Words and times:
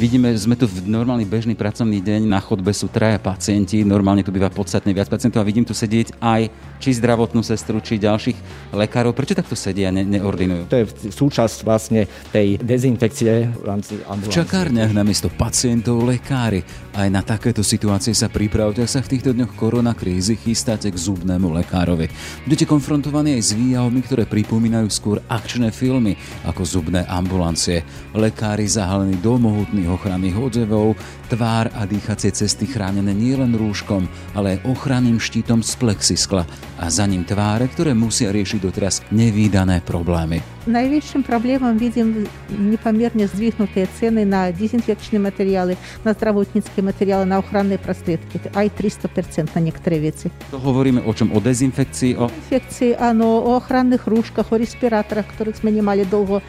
Vidíme, 0.00 0.32
sme 0.32 0.56
tu 0.56 0.64
v 0.64 0.88
normálny 0.88 1.28
bežný 1.28 1.52
pracovný 1.52 2.00
deň, 2.00 2.24
na 2.24 2.40
chodbe 2.40 2.72
sú 2.72 2.88
traja 2.88 3.20
pacienti, 3.20 3.84
normálne 3.84 4.24
tu 4.24 4.32
býva 4.32 4.48
podstatne 4.48 4.96
viac 4.96 5.12
pacientov 5.12 5.44
a 5.44 5.44
vidím 5.44 5.68
tu 5.68 5.76
sedieť 5.76 6.16
aj 6.24 6.48
či 6.80 6.96
zdravotnú 6.96 7.44
sestru, 7.44 7.84
či 7.84 8.00
ďalších 8.00 8.72
lekárov. 8.72 9.12
Prečo 9.12 9.36
takto 9.36 9.52
sedia 9.52 9.92
a 9.92 9.94
ne, 9.94 10.00
neordinujú? 10.08 10.72
To 10.72 10.80
je 10.80 11.12
súčasť 11.12 11.68
vlastne 11.68 12.08
tej 12.32 12.56
dezinfekcie 12.64 13.52
v 13.52 13.64
rámci 13.68 14.00
ambulancie. 14.08 14.32
V 14.32 14.38
čakárniach 14.40 14.88
namiesto 14.96 15.28
pacientov 15.28 16.00
lekári. 16.00 16.64
Aj 16.96 17.04
na 17.12 17.20
takéto 17.20 17.60
situácie 17.60 18.16
sa 18.16 18.32
pripravte, 18.32 18.80
ak 18.80 18.88
sa 18.88 19.04
v 19.04 19.12
týchto 19.12 19.36
dňoch 19.36 19.52
korona 19.52 19.92
krízy 19.92 20.40
chystáte 20.40 20.88
k 20.88 20.96
zubnému 20.96 21.52
lekárovi. 21.60 22.08
Budete 22.48 22.64
konfrontovaní 22.64 23.36
aj 23.36 23.42
s 23.44 23.52
výjavmi, 23.52 24.00
ktoré 24.00 24.24
pripomínajú 24.24 24.88
skôr 24.88 25.20
akčné 25.28 25.68
filmy 25.76 26.16
ako 26.48 26.64
zubné 26.64 27.04
ambulancie. 27.04 27.84
Lekári 28.16 28.64
zahalení 28.64 29.20
do 29.20 29.36
mohutných 29.36 29.89
ochranných 29.90 30.38
odzevov, 30.38 30.94
tvár 31.30 31.70
a 31.78 31.86
dýchacie 31.86 32.34
cesty 32.34 32.66
chránené 32.66 33.14
nielen 33.14 33.54
rúškom, 33.54 34.10
ale 34.34 34.58
ochranným 34.66 35.22
štítom 35.22 35.62
z 35.62 35.78
plexiskla 35.78 36.42
a 36.82 36.90
za 36.90 37.06
ním 37.06 37.22
tváre, 37.22 37.70
ktoré 37.70 37.94
musia 37.94 38.34
riešiť 38.34 38.58
doteraz 38.58 39.06
nevýdané 39.14 39.78
problémy. 39.86 40.42
Największym 40.66 41.22
problemem 41.22 41.78
widzimy 41.78 42.28
niepomiernie 42.52 43.28
zdwignute 43.28 43.86
ceny 43.86 44.26
na 44.26 44.52
dezinfekcyjne 44.52 45.18
materiały, 45.18 45.76
na 46.04 46.12
zdrowotnickie 46.12 46.82
materiały, 46.82 47.26
na 47.26 47.38
ochronne 47.38 47.78
prostredki, 47.78 48.38
a 48.54 48.60
300% 48.68 49.54
na 49.54 49.60
niektóre 49.60 49.96
rzeczy. 50.02 50.30
To 50.50 50.58
hovoríme 50.58 51.04
o 51.04 51.14
czym? 51.14 51.32
O 51.32 51.40
dezinfekcji? 51.40 52.16
O 52.16 52.26
dezinfekcji, 52.26 52.94
ano, 52.94 53.24
o 53.24 53.56
ochronnych 53.56 54.06
różkach, 54.06 54.52
o 54.52 54.58
respiratorach, 54.58 55.26
których 55.26 55.56
sme 55.56 55.72
nie 55.72 55.82
mali 55.82 56.06
długo. 56.06 56.40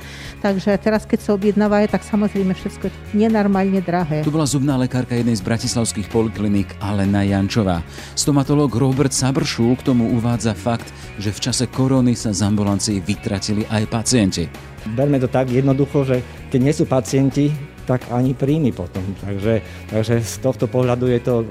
Teraz, 0.84 1.08
kiedy 1.08 1.24
są 1.24 1.34
objednawaje, 1.34 1.88
tak 1.88 2.06
samo 2.06 2.28
zrejme 2.28 2.54
wszystko 2.54 2.88
nienormalnie 3.14 3.82
drahe. 3.82 4.24
To 4.24 4.32
była 4.32 4.46
zubná 4.46 4.71
lekárka 4.76 5.16
jednej 5.16 5.40
z 5.40 5.44
bratislavských 5.48 6.12
polikliník 6.12 6.78
Alena 6.84 7.24
Jančová. 7.24 7.80
Stomatolog 8.14 8.70
Robert 8.76 9.16
Sabršul 9.16 9.80
k 9.80 9.92
tomu 9.92 10.12
uvádza 10.14 10.52
fakt, 10.52 10.92
že 11.18 11.32
v 11.32 11.40
čase 11.40 11.66
korony 11.72 12.14
sa 12.14 12.36
z 12.36 12.44
ambulancií 12.44 13.00
vytratili 13.00 13.64
aj 13.72 13.84
pacienti. 13.88 14.46
Berme 14.94 15.22
to 15.22 15.30
tak 15.32 15.48
jednoducho, 15.48 16.04
že 16.04 16.18
keď 16.52 16.60
nie 16.60 16.74
sú 16.76 16.84
pacienti, 16.90 17.54
tak 17.86 18.08
ani 18.14 18.34
príjmy 18.34 18.72
potom. 18.72 19.04
Takže, 19.22 19.62
takže 19.90 20.16
z 20.22 20.36
tohto 20.42 20.66
pohľadu 20.70 21.06
je 21.10 21.20
to 21.22 21.34
e, 21.42 21.46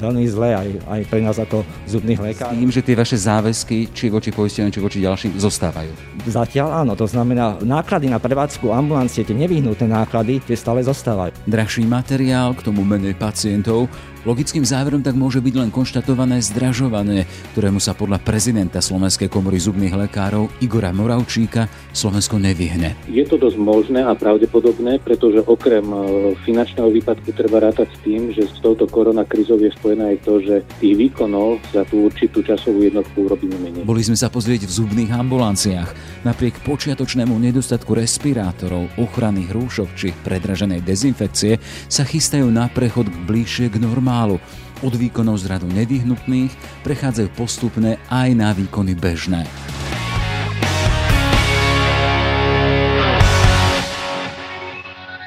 veľmi 0.00 0.24
zlé 0.28 0.50
aj, 0.56 0.68
aj 0.88 1.00
pre 1.08 1.20
nás 1.20 1.36
ako 1.36 1.62
zubných 1.86 2.20
lekárov. 2.20 2.56
Tým, 2.56 2.72
že 2.72 2.82
tie 2.84 2.96
vaše 2.96 3.16
záväzky, 3.16 3.92
či 3.92 4.08
voči 4.08 4.30
poisteným, 4.32 4.72
či 4.72 4.80
voči 4.80 4.98
ďalším, 5.04 5.36
zostávajú. 5.36 5.92
Zatiaľ 6.28 6.84
áno, 6.84 6.92
to 6.98 7.06
znamená 7.06 7.60
náklady 7.62 8.10
na 8.10 8.18
prevádzku 8.18 8.68
ambulancie, 8.72 9.24
tie 9.24 9.36
nevyhnuté 9.36 9.86
náklady, 9.86 10.40
tie 10.44 10.56
stále 10.56 10.82
zostávajú. 10.84 11.32
Drahší 11.46 11.84
materiál, 11.86 12.56
k 12.56 12.64
tomu 12.66 12.82
menej 12.82 13.14
pacientov, 13.14 13.88
Logickým 14.26 14.66
záverom 14.66 14.98
tak 14.98 15.14
môže 15.14 15.38
byť 15.38 15.54
len 15.54 15.70
konštatované 15.70 16.42
zdražovanie, 16.42 17.22
ktorému 17.54 17.78
sa 17.78 17.94
podľa 17.94 18.18
prezidenta 18.18 18.82
Slovenskej 18.82 19.30
komory 19.30 19.62
zubných 19.62 19.94
lekárov 19.94 20.50
Igora 20.58 20.90
Moravčíka 20.90 21.70
Slovensko 21.94 22.42
nevyhne. 22.42 22.98
Je 23.06 23.22
to 23.22 23.38
dosť 23.38 23.54
možné 23.62 24.02
a 24.02 24.18
pravdepodobné, 24.18 24.98
pretože 25.06 25.38
okrem 25.46 25.86
e, 25.86 25.98
finančného 26.42 26.90
výpadku 26.90 27.30
treba 27.30 27.62
rátať 27.62 27.94
s 27.94 27.98
tým, 28.02 28.34
že 28.34 28.50
s 28.50 28.58
touto 28.58 28.90
koronakrizou 28.90 29.54
je 29.62 29.70
spojené 29.70 30.14
aj 30.14 30.18
to, 30.26 30.34
že 30.42 30.54
tých 30.82 30.94
výkonov 30.98 31.62
za 31.70 31.86
tú 31.86 32.10
určitú 32.10 32.42
časovú 32.42 32.90
jednotku 32.90 33.22
urobíme 33.22 33.54
menej. 33.62 33.86
Boli 33.86 34.02
sme 34.02 34.18
sa 34.18 34.26
pozrieť 34.26 34.66
v 34.66 34.72
zubných 34.82 35.14
ambulanciách. 35.14 36.20
Napriek 36.26 36.58
počiatočnému 36.66 37.38
nedostatku 37.38 37.94
respirátorov, 37.94 38.90
ochranných 38.98 39.54
rúšok 39.54 39.88
či 39.94 40.10
predraženej 40.26 40.82
dezinfekcie 40.82 41.62
sa 41.86 42.02
chystajú 42.02 42.50
na 42.50 42.66
prechod 42.66 43.06
k 43.06 43.16
bližšie 43.22 43.66
k 43.70 43.78
normálu 43.78 44.07
málo. 44.08 44.40
Od 44.80 44.94
výkonov 44.96 45.44
z 45.44 45.52
radu 45.52 45.68
nevyhnutných 45.68 46.80
prechádzajú 46.88 47.28
postupne 47.36 48.00
aj 48.08 48.28
na 48.32 48.56
výkony 48.56 48.96
bežné. 48.96 49.44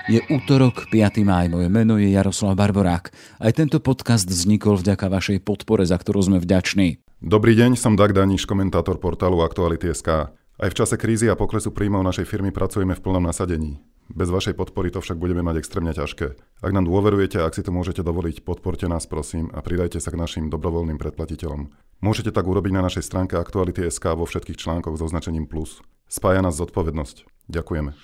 Je 0.09 0.19
útorok, 0.27 0.89
5. 0.89 1.23
máj, 1.23 1.47
moje 1.47 1.69
meno 1.71 1.95
je 1.95 2.09
Jaroslav 2.11 2.57
Barborák. 2.57 3.13
Aj 3.39 3.51
tento 3.53 3.79
podcast 3.79 4.27
vznikol 4.27 4.81
vďaka 4.81 5.07
vašej 5.07 5.39
podpore, 5.45 5.87
za 5.87 5.95
ktorú 5.95 6.19
sme 6.25 6.41
vďační. 6.41 6.99
Dobrý 7.21 7.53
deň, 7.53 7.77
som 7.77 7.93
Dag 7.93 8.11
Daniš, 8.11 8.49
komentátor 8.49 8.97
portálu 8.97 9.45
Aktuality.sk. 9.45 10.40
Aj 10.61 10.69
v 10.69 10.77
čase 10.77 10.93
krízy 10.93 11.25
a 11.25 11.33
poklesu 11.33 11.73
príjmov 11.73 12.05
našej 12.05 12.29
firmy 12.29 12.53
pracujeme 12.53 12.93
v 12.93 13.01
plnom 13.01 13.25
nasadení. 13.25 13.81
Bez 14.13 14.29
vašej 14.29 14.53
podpory 14.53 14.93
to 14.93 15.01
však 15.01 15.17
budeme 15.17 15.41
mať 15.41 15.57
extrémne 15.57 15.89
ťažké. 15.89 16.37
Ak 16.61 16.69
nám 16.69 16.85
dôverujete 16.85 17.41
a 17.41 17.49
ak 17.49 17.57
si 17.57 17.65
to 17.65 17.73
môžete 17.73 18.05
dovoliť, 18.05 18.45
podporte 18.45 18.85
nás 18.85 19.09
prosím 19.09 19.49
a 19.57 19.65
pridajte 19.65 19.97
sa 19.97 20.13
k 20.13 20.21
našim 20.21 20.53
dobrovoľným 20.53 21.01
predplatiteľom. 21.01 21.73
Môžete 22.05 22.29
tak 22.29 22.45
urobiť 22.45 22.77
na 22.77 22.85
našej 22.85 23.09
stránke 23.09 23.41
Aktuality.sk 23.41 24.05
vo 24.13 24.29
všetkých 24.29 24.61
článkoch 24.61 25.01
s 25.01 25.05
označením 25.09 25.49
plus. 25.49 25.81
Spája 26.05 26.45
nás 26.45 26.53
zodpovednosť. 26.61 27.25
Ďakujeme. 27.49 27.97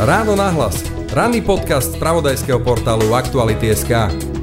Ráno 0.00 0.32
nahlas. 0.32 0.80
Ranný 1.12 1.44
podcast 1.44 1.92
z 1.92 2.00
pravodajského 2.00 2.60
portálu 2.64 3.12
Aktuality.sk. 3.12 4.35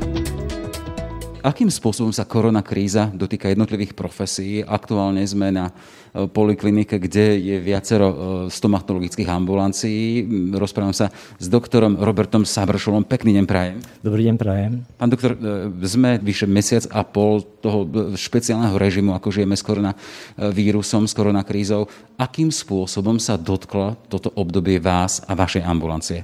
Akým 1.43 1.67
spôsobom 1.67 2.15
sa 2.15 2.23
korona 2.23 2.63
kríza 2.63 3.11
dotýka 3.11 3.51
jednotlivých 3.51 3.99
profesí? 3.99 4.63
Aktuálne 4.63 5.27
sme 5.27 5.51
na 5.51 5.75
e, 6.15 6.23
poliklinike, 6.23 6.95
kde 6.95 7.35
je 7.35 7.55
viacero 7.59 8.07
e, 8.07 8.15
stomatologických 8.47 9.27
ambulancií. 9.27 10.23
Rozprávam 10.55 10.95
sa 10.95 11.11
s 11.11 11.51
doktorom 11.51 11.99
Robertom 11.99 12.47
Sabršolom. 12.47 13.03
Pekný 13.03 13.35
deň 13.35 13.43
prajem. 13.43 13.83
Dobrý 13.99 14.23
deň 14.31 14.35
prajem. 14.39 14.87
Pán 14.95 15.11
doktor, 15.11 15.35
e, 15.35 15.67
sme 15.83 16.15
vyše 16.23 16.47
mesiac 16.47 16.87
a 16.95 17.03
pol 17.03 17.43
toho 17.59 17.91
špeciálneho 18.15 18.79
režimu, 18.79 19.11
ako 19.11 19.27
žijeme 19.35 19.59
s 19.59 19.67
koronavírusom, 19.67 21.11
s 21.11 21.11
koronakrízou. 21.11 21.91
Akým 22.15 22.55
spôsobom 22.55 23.19
sa 23.19 23.35
dotklo 23.35 23.99
toto 24.07 24.31
obdobie 24.39 24.79
vás 24.79 25.19
a 25.27 25.35
vašej 25.35 25.67
ambulancie? 25.67 26.23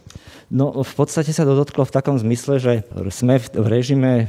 No 0.50 0.82
v 0.82 0.94
podstate 0.98 1.30
sa 1.30 1.46
to 1.46 1.54
dotklo 1.54 1.86
v 1.86 1.94
takom 1.94 2.18
zmysle, 2.18 2.58
že 2.58 2.74
sme 3.14 3.38
v 3.38 3.66
režime 3.70 4.14
e, 4.26 4.28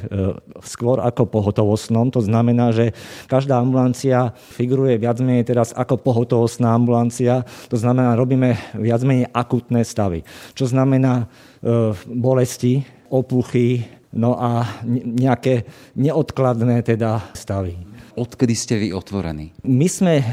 skôr 0.61 1.01
ako 1.01 1.25
pohotovostnom. 1.25 2.13
To 2.13 2.21
znamená, 2.21 2.77
že 2.77 2.93
každá 3.25 3.57
ambulancia 3.57 4.37
figuruje 4.53 5.01
viac 5.01 5.17
menej 5.25 5.49
teraz 5.49 5.73
ako 5.73 5.97
pohotovostná 5.97 6.77
ambulancia. 6.77 7.49
To 7.73 7.77
znamená, 7.81 8.21
robíme 8.21 8.53
viac 8.77 9.01
menej 9.01 9.33
akutné 9.33 9.81
stavy. 9.81 10.21
Čo 10.53 10.69
znamená 10.69 11.25
e, 11.25 11.97
bolesti, 12.13 12.85
opuchy, 13.09 13.89
no 14.13 14.37
a 14.37 14.69
nejaké 14.85 15.65
neodkladné 15.97 16.85
teda 16.85 17.33
stavy. 17.33 17.81
Odkedy 18.19 18.55
ste 18.59 18.75
vy 18.77 18.89
otvorení? 18.91 19.55
My 19.63 19.87
sme 19.87 20.19
eh, 20.19 20.27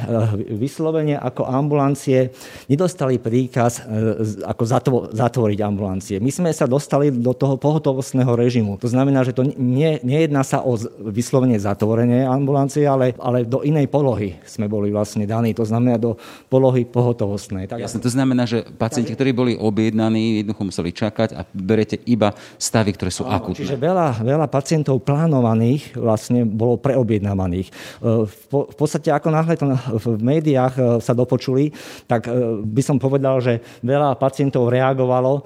vyslovene 0.58 1.14
ako 1.18 1.46
ambulancie 1.46 2.34
nedostali 2.66 3.22
príkaz 3.22 3.86
eh, 3.86 4.46
ako 4.46 4.64
zatvoriť 5.14 5.60
ambulancie. 5.62 6.18
My 6.18 6.34
sme 6.34 6.50
sa 6.54 6.66
dostali 6.66 7.14
do 7.14 7.38
toho 7.38 7.60
pohotovostného 7.62 8.34
režimu. 8.34 8.82
To 8.82 8.90
znamená, 8.90 9.22
že 9.22 9.38
to 9.38 9.46
nie, 9.46 10.02
nejedná 10.02 10.42
sa 10.42 10.66
o 10.66 10.74
vyslovene 11.10 11.58
zatvorenie 11.62 12.26
ambulancie, 12.26 12.86
ale, 12.86 13.14
ale 13.22 13.46
do 13.46 13.62
inej 13.62 13.88
polohy 13.90 14.42
sme 14.48 14.66
boli 14.66 14.90
vlastne 14.90 15.30
daní. 15.30 15.54
To 15.54 15.66
znamená 15.66 16.02
do 16.02 16.18
polohy 16.50 16.86
pohotovostnej. 16.86 17.70
Tak, 17.70 17.82
Jasne, 17.82 18.02
to 18.02 18.12
znamená, 18.12 18.50
že 18.50 18.66
pacienti, 18.66 19.14
ktorí 19.14 19.32
boli 19.34 19.54
objednaní, 19.54 20.42
jednoducho 20.42 20.64
museli 20.70 20.92
čakať 20.94 21.30
a 21.38 21.42
berete 21.54 22.02
iba 22.10 22.34
stavy, 22.58 22.94
ktoré 22.94 23.12
sú 23.14 23.28
akutné. 23.28 23.64
Čiže 23.64 23.78
veľa, 23.78 24.24
veľa 24.26 24.48
pacientov 24.50 25.02
plánovaných 25.06 25.98
vlastne 25.98 26.44
bolo 26.48 26.80
preobjednávaných. 26.80 27.70
V 28.52 28.76
podstate 28.76 29.10
ako 29.12 29.30
náhle 29.34 29.56
to 29.58 29.66
v 29.98 30.06
médiách 30.22 30.74
e, 30.78 30.82
sa 31.02 31.14
dopočuli, 31.18 31.72
tak 32.06 32.28
e, 32.28 32.62
by 32.64 32.82
som 32.84 32.98
povedal, 33.02 33.42
že 33.42 33.60
veľa 33.82 34.16
pacientov 34.18 34.70
reagovalo 34.70 35.44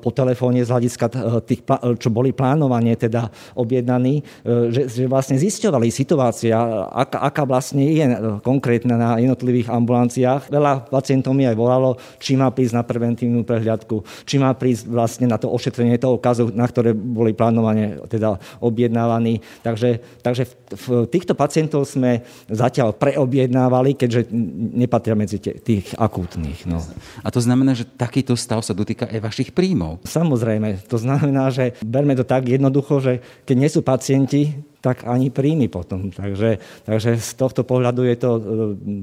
po 0.00 0.10
telefóne 0.10 0.62
z 0.64 0.70
hľadiska 0.70 1.06
tých, 1.44 1.62
čo 1.98 2.08
boli 2.10 2.32
plánovanie 2.34 2.94
teda 2.96 3.28
objednaní, 3.54 4.22
že, 4.44 4.88
že 4.88 5.04
vlastne 5.06 5.36
zisťovali 5.36 5.88
situácia, 5.92 6.56
aká, 6.90 7.18
aká 7.24 7.42
vlastne 7.44 7.84
je 7.84 8.04
konkrétna 8.40 8.96
na 8.96 9.10
jednotlivých 9.20 9.70
ambulanciách. 9.70 10.48
Veľa 10.48 10.88
pacientov 10.88 11.36
mi 11.36 11.44
aj 11.46 11.56
volalo, 11.56 12.00
či 12.18 12.34
má 12.34 12.48
prísť 12.50 12.80
na 12.80 12.82
preventívnu 12.86 13.44
prehľadku, 13.44 14.02
či 14.24 14.40
má 14.40 14.52
prísť 14.56 14.88
vlastne 14.88 15.26
na 15.28 15.36
to 15.36 15.50
ošetrenie 15.52 16.00
toho 16.00 16.16
kazu, 16.16 16.48
na 16.52 16.66
ktoré 16.66 16.96
boli 16.96 17.36
plánovane 17.36 18.00
teda 18.08 18.40
objednávaní. 18.64 19.44
Takže, 19.62 20.00
takže 20.24 20.48
v, 20.48 20.54
v 20.74 20.86
týchto 21.12 21.36
pacientov 21.36 21.59
pacientov 21.60 21.84
sme 21.84 22.24
zatiaľ 22.48 22.96
preobjednávali, 22.96 23.92
keďže 23.92 24.32
nepatria 24.80 25.12
medzi 25.12 25.36
tých 25.36 25.92
akútnych. 26.00 26.64
No. 26.64 26.80
A 27.20 27.28
to 27.28 27.44
znamená, 27.44 27.76
že 27.76 27.84
takýto 27.84 28.32
stav 28.32 28.64
sa 28.64 28.72
dotýka 28.72 29.04
aj 29.04 29.20
vašich 29.20 29.50
príjmov? 29.52 30.00
Samozrejme. 30.08 30.88
To 30.88 30.96
znamená, 30.96 31.52
že 31.52 31.76
berme 31.84 32.16
to 32.16 32.24
tak 32.24 32.48
jednoducho, 32.48 33.04
že 33.04 33.12
keď 33.44 33.56
nie 33.60 33.68
sú 33.68 33.84
pacienti, 33.84 34.56
tak 34.80 35.04
ani 35.04 35.28
príjmy 35.28 35.68
potom. 35.68 36.08
Takže, 36.08 36.56
takže 36.88 37.20
z 37.20 37.32
tohto 37.36 37.62
pohľadu 37.68 38.04
je 38.08 38.16
to 38.16 38.30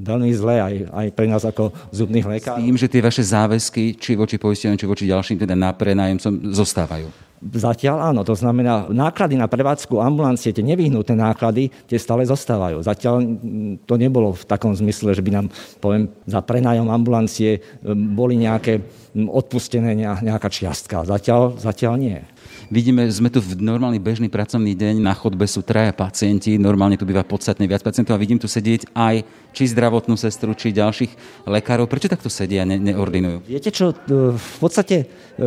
veľmi 0.03 0.33
zlé 0.33 0.55
aj, 0.57 0.75
aj 0.89 1.07
pre 1.13 1.25
nás 1.29 1.45
ako 1.45 1.69
zubných 1.93 2.25
lekárov. 2.25 2.61
S 2.61 2.65
tým, 2.65 2.77
že 2.77 2.89
tie 2.89 3.01
vaše 3.01 3.21
záväzky, 3.21 3.93
či 3.97 4.17
voči 4.17 4.41
poisteniu, 4.41 4.77
či 4.77 4.89
voči 4.89 5.05
ďalším, 5.05 5.37
teda 5.37 5.53
na 5.53 5.69
prenájomcom, 5.69 6.49
zostávajú. 6.49 7.07
Zatiaľ 7.37 8.09
áno, 8.09 8.25
to 8.25 8.33
znamená, 8.33 8.89
náklady 8.89 9.37
na 9.37 9.45
prevádzku 9.45 10.01
ambulancie, 10.01 10.49
tie 10.49 10.65
nevyhnutné 10.65 11.13
náklady, 11.13 11.69
tie 11.85 12.01
stále 12.01 12.25
zostávajú. 12.25 12.81
Zatiaľ 12.81 13.21
to 13.85 13.93
nebolo 13.93 14.33
v 14.33 14.41
takom 14.49 14.73
zmysle, 14.73 15.13
že 15.13 15.21
by 15.21 15.29
nám, 15.29 15.53
poviem, 15.77 16.09
za 16.25 16.41
prenájom 16.41 16.89
ambulancie 16.89 17.61
boli 17.93 18.41
nejaké 18.41 18.81
odpustené 19.13 19.93
nejaká 19.97 20.49
čiastka. 20.49 21.05
Zatiaľ, 21.05 21.61
zatiaľ 21.61 21.93
nie. 22.01 22.17
Vidíme, 22.67 23.07
sme 23.07 23.31
tu 23.31 23.39
v 23.39 23.63
normálny 23.63 23.95
bežný 23.95 24.27
pracovný 24.27 24.75
deň, 24.75 24.99
na 24.99 25.15
chodbe 25.15 25.47
sú 25.47 25.63
traja 25.63 25.95
pacienti, 25.95 26.59
normálne 26.59 26.99
tu 26.99 27.07
býva 27.07 27.23
podstatne 27.23 27.63
viac 27.63 27.79
pacientov 27.79 28.19
a 28.19 28.19
vidím 28.19 28.35
tu 28.35 28.51
sedieť 28.51 28.91
aj 28.91 29.23
či 29.57 29.65
zdravotnú 29.73 30.13
sestru, 30.13 30.53
či 30.53 30.69
ďalších 30.69 31.41
lekárov. 31.49 31.89
Prečo 31.89 32.13
takto 32.13 32.29
sedia 32.29 32.61
a 32.61 32.69
ne, 32.69 32.77
neordinujú? 32.77 33.49
Viete 33.49 33.73
čo, 33.73 33.89
v 34.37 34.57
podstate 34.61 35.09
e, 35.33 35.45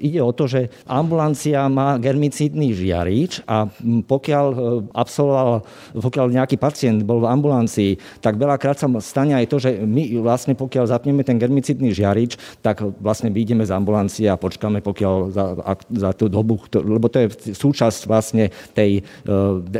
ide 0.00 0.24
o 0.24 0.32
to, 0.32 0.48
že 0.48 0.72
ambulancia 0.88 1.68
má 1.68 2.00
germicídny 2.00 2.72
žiarič 2.72 3.44
a 3.44 3.68
pokiaľ 3.84 4.46
e, 4.48 4.56
absolvoval, 4.96 5.68
pokiaľ 5.92 6.26
nejaký 6.32 6.56
pacient 6.56 7.04
bol 7.04 7.20
v 7.20 7.28
ambulancii, 7.28 8.24
tak 8.24 8.40
veľakrát 8.40 8.80
sa 8.80 8.88
stane 9.04 9.36
aj 9.36 9.52
to, 9.52 9.60
že 9.60 9.84
my 9.84 10.24
vlastne 10.24 10.56
pokiaľ 10.56 10.88
zapneme 10.88 11.20
ten 11.20 11.36
germicídny 11.36 11.92
žiarič, 11.92 12.40
tak 12.64 12.80
vlastne 13.04 13.28
vyjdeme 13.28 13.68
z 13.68 13.74
ambulancie 13.76 14.32
a 14.32 14.40
počkáme, 14.40 14.80
pokiaľ 14.80 15.14
za, 15.28 15.44
za 15.92 16.10
tú 16.16 16.32
dobu, 16.32 16.56
lebo 16.72 17.12
to 17.12 17.28
je 17.28 17.52
súčasť 17.52 18.08
vlastne 18.08 18.48
tej 18.72 19.04
e, 19.28 19.28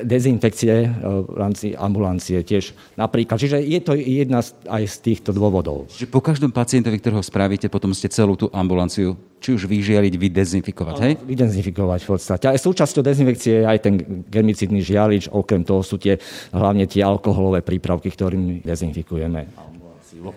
dezinfekcie 0.04 0.74
e, 0.84 0.88
v 1.24 1.36
rámci 1.40 1.72
ambulancie 1.72 2.44
tiež 2.44 2.76
napríklad. 3.14 3.38
Čiže 3.38 3.62
je 3.62 3.78
to 3.78 3.94
jedna 3.94 4.42
aj 4.66 4.82
z 4.90 4.96
týchto 4.98 5.30
dôvodov. 5.30 5.86
Čiže 5.86 6.10
po 6.10 6.18
každom 6.18 6.50
pacientovi, 6.50 6.98
ktorého 6.98 7.22
spravíte, 7.22 7.70
potom 7.70 7.94
ste 7.94 8.10
celú 8.10 8.34
tú 8.34 8.50
ambulanciu 8.50 9.14
či 9.38 9.54
už 9.54 9.70
vyžialiť, 9.70 10.14
vydezinfikovať, 10.18 10.96
hej? 11.06 11.12
Vydezinfikovať 11.22 12.00
v 12.02 12.08
podstate. 12.10 12.44
Aj 12.50 12.58
súčasťou 12.58 13.06
dezinfekcie 13.06 13.62
je 13.62 13.64
aj 13.70 13.78
ten 13.86 13.94
germicidný 14.26 14.82
žialič, 14.82 15.30
okrem 15.30 15.62
toho 15.62 15.86
sú 15.86 15.94
tie, 15.94 16.18
hlavne 16.50 16.90
tie 16.90 17.06
alkoholové 17.06 17.62
prípravky, 17.62 18.10
ktorými 18.10 18.66
dezinfikujeme 18.66 19.46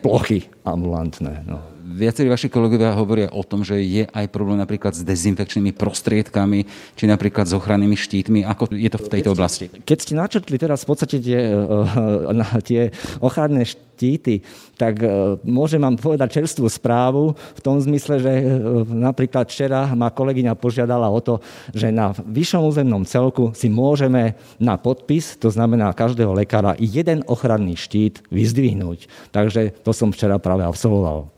plochy 0.04 0.46
ambulantné. 0.68 1.48
No 1.48 1.77
viacerí 1.88 2.28
vaši 2.28 2.52
kolegovia 2.52 2.92
hovoria 2.92 3.32
o 3.32 3.40
tom, 3.48 3.64
že 3.64 3.80
je 3.80 4.04
aj 4.04 4.28
problém 4.28 4.60
napríklad 4.60 4.92
s 4.92 5.08
dezinfekčnými 5.08 5.72
prostriedkami, 5.72 6.68
či 7.00 7.04
napríklad 7.08 7.48
s 7.48 7.56
ochrannými 7.56 7.96
štítmi. 7.96 8.44
Ako 8.44 8.76
je 8.76 8.90
to 8.92 9.00
v 9.00 9.12
tejto 9.12 9.30
oblasti? 9.32 9.72
Keď 9.72 9.98
ste 9.98 10.14
načrtli 10.20 10.60
teraz 10.60 10.84
v 10.84 10.90
podstate 10.92 11.24
tie, 11.24 11.40
eh, 11.40 12.60
tie 12.68 12.82
ochranné 13.24 13.64
štíty, 13.64 14.44
tak 14.76 15.00
eh, 15.00 15.40
môžem 15.48 15.80
vám 15.80 15.96
povedať 15.96 16.44
čerstvú 16.44 16.68
správu 16.68 17.34
v 17.34 17.62
tom 17.64 17.80
zmysle, 17.80 18.20
že 18.20 18.34
eh, 18.36 18.46
napríklad 18.92 19.48
včera 19.48 19.88
ma 19.96 20.12
kolegyňa 20.12 20.60
požiadala 20.60 21.08
o 21.08 21.24
to, 21.24 21.40
že 21.72 21.94
na 21.94 22.12
vyššom 22.12 22.68
územnom 22.68 23.08
celku 23.08 23.56
si 23.56 23.72
môžeme 23.72 24.36
na 24.60 24.76
podpis, 24.76 25.40
to 25.40 25.48
znamená 25.48 25.96
každého 25.96 26.36
lekára, 26.36 26.76
jeden 26.76 27.24
ochranný 27.32 27.80
štít 27.80 28.28
vyzdvihnúť. 28.28 29.08
Takže 29.32 29.72
to 29.86 29.96
som 29.96 30.12
včera 30.12 30.36
práve 30.42 30.68
absolvoval. 30.68 31.37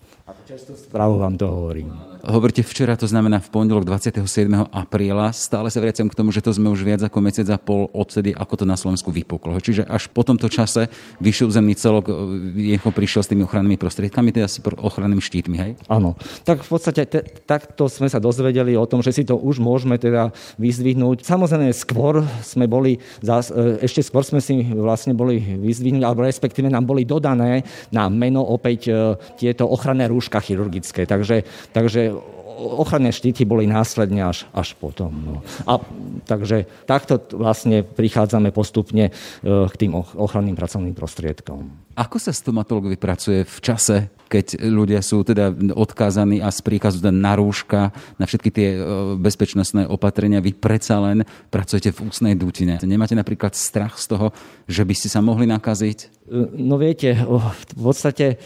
Často 0.50 0.74
správu 0.74 1.19
vám 1.22 1.38
to 1.38 1.48
hovorím. 1.48 2.08
Hovoríte 2.19 2.68
včera, 2.68 3.00
to 3.00 3.07
znamená 3.07 3.39
v 3.39 3.48
pondelok 3.48 3.88
27. 3.88 4.27
apríla. 4.75 5.31
Stále 5.31 5.71
sa 5.71 5.80
vraciam 5.80 6.12
k 6.12 6.18
tomu, 6.19 6.36
že 6.36 6.44
to 6.44 6.51
sme 6.51 6.68
už 6.68 6.83
viac 6.83 7.00
ako 7.00 7.24
mesiac 7.24 7.48
a 7.48 7.56
pol 7.56 7.88
odsedy, 7.95 8.36
ako 8.36 8.54
to 8.60 8.66
na 8.68 8.75
Slovensku 8.75 9.07
vypuklo. 9.07 9.56
Čiže 9.63 9.88
až 9.88 10.12
po 10.12 10.27
tomto 10.27 10.51
čase 10.51 10.92
vyšiel 11.24 11.48
územný 11.48 11.80
celok, 11.80 12.12
e, 12.12 12.75
jeho 12.75 12.92
prišiel 12.92 13.24
s 13.24 13.31
tými 13.31 13.48
ochrannými 13.48 13.80
prostriedkami, 13.80 14.36
teda 14.36 14.51
s 14.51 14.60
ochrannými 14.60 15.24
štítmi, 15.24 15.56
hej? 15.56 15.71
Áno. 15.88 16.19
Tak 16.44 16.68
v 16.68 16.69
podstate 16.69 17.07
te, 17.07 17.24
takto 17.48 17.88
sme 17.88 18.12
sa 18.12 18.19
dozvedeli 18.19 18.75
o 18.75 18.83
tom, 18.83 19.00
že 19.00 19.15
si 19.15 19.24
to 19.24 19.39
už 19.39 19.63
môžeme 19.63 19.95
teda 19.95 20.36
vyzdvihnúť. 20.60 21.24
Samozrejme, 21.24 21.72
skôr 21.72 22.27
sme 22.44 22.68
boli, 22.68 23.00
e, 23.24 23.39
ešte 23.80 24.04
skôr 24.04 24.27
sme 24.27 24.44
si 24.44 24.60
vlastne 24.75 25.15
boli 25.15 25.39
vyzdvihnúť, 25.39 26.04
alebo 26.04 26.27
respektíve 26.27 26.68
nám 26.68 26.83
boli 26.83 27.07
dodané 27.07 27.63
na 27.95 28.12
meno 28.12 28.44
opäť 28.44 28.92
e, 28.92 29.15
tieto 29.39 29.72
ochranné 29.72 30.12
rúška 30.12 30.44
chirurgické. 30.44 31.07
Takže, 31.07 31.48
takže 31.72 32.10
ochranné 32.59 33.15
štíty 33.15 33.47
boli 33.47 33.63
následne 33.63 34.27
až, 34.27 34.44
až 34.51 34.75
potom. 34.75 35.11
No. 35.15 35.35
A, 35.63 35.79
takže 36.27 36.67
takto 36.83 37.17
vlastne 37.33 37.88
prichádzame 37.88 38.51
postupne 38.51 39.09
e, 39.09 39.11
k 39.44 39.75
tým 39.79 39.95
ochranným 39.95 40.59
pracovným 40.59 40.94
prostriedkom. 40.94 41.71
Ako 41.95 42.15
sa 42.19 42.31
stomatologovi 42.31 42.95
pracuje 42.95 43.44
v 43.44 43.59
čase, 43.59 43.97
keď 44.31 44.61
ľudia 44.61 45.01
sú 45.03 45.25
teda 45.25 45.51
odkázaní 45.73 46.39
a 46.39 46.53
z 46.53 46.59
príkazu 46.61 47.01
na 47.09 47.33
rúška, 47.35 47.91
na 48.15 48.25
všetky 48.27 48.50
tie 48.51 48.69
e, 48.75 48.79
bezpečnostné 49.17 49.88
opatrenia, 49.88 50.44
vy 50.44 50.53
predsa 50.55 51.00
len 51.00 51.23
pracujete 51.50 51.95
v 51.95 52.12
ústnej 52.12 52.35
dutine. 52.35 52.77
Nemáte 52.83 53.17
napríklad 53.17 53.55
strach 53.55 53.97
z 53.97 54.15
toho, 54.15 54.27
že 54.69 54.85
by 54.85 54.94
ste 54.94 55.09
sa 55.09 55.23
mohli 55.23 55.50
nakaziť? 55.50 56.19
No 56.55 56.77
viete, 56.77 57.17
v 57.17 57.75
podstate 57.75 58.37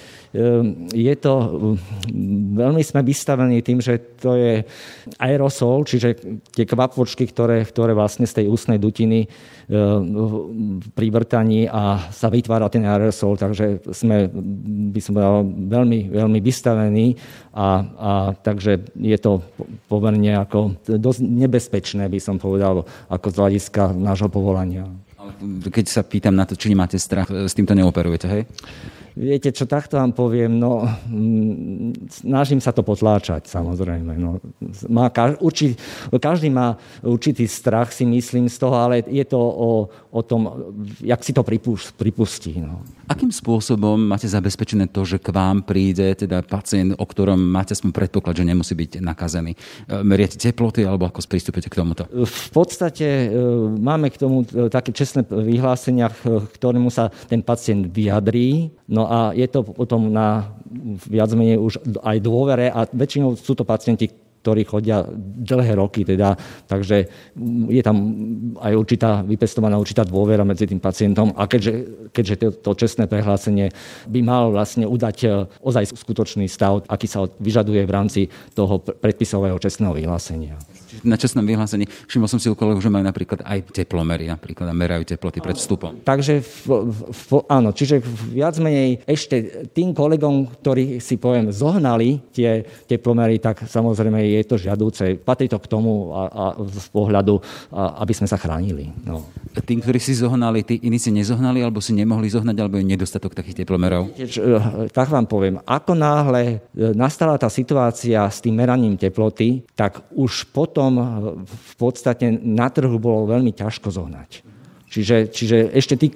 je 0.89 1.13
to, 1.19 1.33
veľmi 2.57 2.81
sme 2.81 3.05
vystavení 3.05 3.61
tým, 3.61 3.83
že 3.83 4.01
to 4.17 4.33
je 4.33 4.65
aerosol, 5.21 5.85
čiže 5.85 6.17
tie 6.49 6.65
kvapôčky, 6.65 7.29
ktoré, 7.29 7.61
ktoré 7.61 7.93
vlastne 7.93 8.25
z 8.25 8.41
tej 8.41 8.45
ústnej 8.49 8.81
dutiny 8.81 9.29
pri 10.95 11.07
vrtaní 11.13 11.69
a 11.69 12.09
sa 12.09 12.33
vytvára 12.33 12.71
ten 12.71 12.87
aerosol, 12.87 13.37
takže 13.37 13.85
sme, 13.93 14.25
by 14.89 14.99
som 15.03 15.13
povedal, 15.13 15.45
veľmi, 15.45 15.99
veľmi 16.09 16.39
vystavení 16.41 17.13
a, 17.53 17.67
a 17.93 18.11
takže 18.33 18.89
je 18.97 19.17
to 19.21 19.45
pomerne 19.85 20.33
ako 20.39 20.79
dosť 20.87 21.19
nebezpečné, 21.21 22.09
by 22.09 22.19
som 22.19 22.41
povedal, 22.41 22.89
ako 23.11 23.27
z 23.29 23.37
hľadiska 23.37 23.93
nášho 23.93 24.33
povolania 24.33 24.89
keď 25.69 25.85
sa 25.89 26.01
pýtam 26.01 26.35
na 26.35 26.47
to, 26.47 26.55
či 26.55 26.71
nemáte 26.71 26.97
strach, 26.99 27.29
s 27.29 27.53
týmto 27.53 27.75
neoperujete, 27.75 28.27
hej? 28.27 28.43
Viete, 29.13 29.53
čo 29.53 29.69
takto 29.69 30.01
vám 30.01 30.09
poviem, 30.17 30.57
no, 30.57 30.89
mm, 31.05 32.09
snažím 32.09 32.57
sa 32.57 32.73
to 32.73 32.81
potláčať, 32.81 33.45
samozrejme. 33.45 34.17
No. 34.17 34.41
Má, 34.89 35.13
urči, 35.37 35.77
každý 36.09 36.49
má 36.49 36.81
určitý 37.05 37.45
strach, 37.45 37.93
si 37.93 38.09
myslím, 38.09 38.49
z 38.49 38.57
toho, 38.57 38.73
ale 38.73 39.05
je 39.05 39.21
to 39.29 39.37
o, 39.37 39.85
o 40.09 40.21
tom, 40.25 40.49
jak 40.97 41.21
si 41.21 41.29
to 41.29 41.45
pripustí. 41.93 42.57
No. 42.57 42.81
Akým 43.05 43.29
spôsobom 43.29 44.01
máte 44.01 44.25
zabezpečené 44.25 44.89
to, 44.89 45.05
že 45.05 45.21
k 45.21 45.29
vám 45.29 45.61
príde 45.61 46.17
teda 46.17 46.41
pacient, 46.41 46.97
o 46.97 47.05
ktorom 47.05 47.37
máte 47.37 47.77
aspoň 47.77 47.93
predpoklad, 47.93 48.41
že 48.41 48.49
nemusí 48.49 48.73
byť 48.73 48.97
nakazený? 48.97 49.53
E, 49.53 49.57
meriate 50.01 50.41
teploty 50.41 50.87
alebo 50.87 51.05
ako 51.05 51.21
sprístupete 51.21 51.69
k 51.69 51.77
tomuto? 51.77 52.09
V 52.09 52.49
podstate 52.49 53.05
e, 53.05 53.27
máme 53.77 54.09
k 54.09 54.17
tomu 54.17 54.47
e, 54.49 54.71
také 54.73 54.89
čestné 54.89 55.21
vyhlásenia, 55.27 56.09
ktorému 56.57 56.89
sa 56.89 57.13
ten 57.29 57.45
pacient 57.45 57.91
vyjadrí. 57.91 58.71
No 58.87 59.02
No 59.03 59.11
a 59.11 59.35
je 59.35 59.43
to 59.51 59.67
potom 59.67 60.07
na 60.07 60.55
viac 61.11 61.27
menej 61.35 61.59
už 61.59 61.83
aj 61.99 62.17
dôvere 62.23 62.71
a 62.71 62.87
väčšinou 62.87 63.35
sú 63.35 63.51
to 63.51 63.67
pacienti, 63.67 64.07
ktorí 64.43 64.63
chodia 64.67 65.03
dlhé 65.43 65.75
roky, 65.79 66.03
teda, 66.03 66.35
takže 66.67 67.07
je 67.67 67.81
tam 67.83 67.95
aj 68.59 68.75
určitá, 68.75 69.23
vypestovaná 69.23 69.79
určitá 69.79 70.03
dôvera 70.03 70.43
medzi 70.43 70.67
tým 70.67 70.83
pacientom 70.83 71.31
a 71.35 71.47
keďže, 71.47 71.73
keďže 72.11 72.35
to, 72.35 72.47
to 72.59 72.71
čestné 72.75 73.07
prehlásenie 73.07 73.71
by 74.07 74.19
mal 74.19 74.51
vlastne 74.51 74.83
udať 74.83 75.17
e, 75.23 75.27
ozaj 75.63 75.95
skutočný 75.95 76.51
stav, 76.51 76.83
aký 76.91 77.07
sa 77.07 77.23
vyžaduje 77.39 77.87
v 77.87 77.91
rámci 77.95 78.21
toho 78.51 78.83
predpisového 78.83 79.55
čestného 79.63 79.95
vyhlásenia 79.95 80.59
na 81.01 81.17
čestnom 81.17 81.41
vyhlásení. 81.41 81.89
Všimol 82.05 82.29
som 82.29 82.37
si 82.37 82.51
u 82.51 82.55
kolegov, 82.55 82.85
že 82.85 82.93
majú 82.93 83.01
napríklad 83.01 83.41
aj 83.41 83.73
teplomery 83.73 84.29
napríklad 84.29 84.69
a 84.69 84.75
merajú 84.75 85.03
teploty 85.07 85.41
pred 85.41 85.57
vstupom. 85.57 86.05
Takže 86.05 86.43
v, 86.43 86.93
v, 87.09 87.29
áno, 87.49 87.73
čiže 87.73 88.03
viac 88.29 88.57
menej 88.61 89.01
ešte 89.07 89.67
tým 89.71 89.95
kolegom, 89.95 90.51
ktorí 90.59 90.99
si 90.99 91.15
poviem 91.15 91.49
zohnali 91.49 92.19
tie 92.35 92.67
teplomery, 92.89 93.39
tak 93.39 93.63
samozrejme 93.63 94.19
je 94.19 94.41
to 94.43 94.55
žiadúce. 94.59 95.21
Patrí 95.23 95.47
to 95.47 95.57
k 95.61 95.69
tomu 95.71 96.11
a, 96.11 96.21
a 96.27 96.43
z 96.67 96.87
pohľadu, 96.91 97.39
a, 97.71 98.03
aby 98.03 98.13
sme 98.13 98.27
sa 98.27 98.35
chránili. 98.35 98.91
No. 99.07 99.23
Tým, 99.63 99.79
ktorí 99.79 100.01
si 100.01 100.17
zohnali, 100.17 100.65
tí 100.65 100.81
iní 100.83 100.99
si 100.99 101.13
nezohnali, 101.13 101.63
alebo 101.63 101.79
si 101.79 101.95
nemohli 101.95 102.27
zohnať, 102.27 102.55
alebo 102.59 102.81
je 102.81 102.85
nedostatok 102.85 103.37
takých 103.37 103.63
teplomerov? 103.63 104.11
E, 104.17 104.27
tak 104.91 105.07
vám 105.07 105.29
poviem, 105.29 105.61
ako 105.63 105.95
náhle 105.95 106.43
e, 106.43 106.91
nastala 106.97 107.39
tá 107.39 107.47
situácia 107.47 108.25
s 108.27 108.43
tým 108.43 108.57
meraním 108.57 108.99
teploty, 108.99 109.63
tak 109.77 110.03
už 110.11 110.49
potom 110.51 110.82
potom 110.83 110.99
v 111.47 111.73
podstate 111.79 112.27
na 112.43 112.67
trhu 112.67 112.99
bolo 112.99 113.23
veľmi 113.31 113.55
ťažko 113.55 113.87
zohnať. 113.87 114.43
Čiže, 114.91 115.31
čiže 115.31 115.57
ešte 115.73 115.95
tí, 115.95 116.11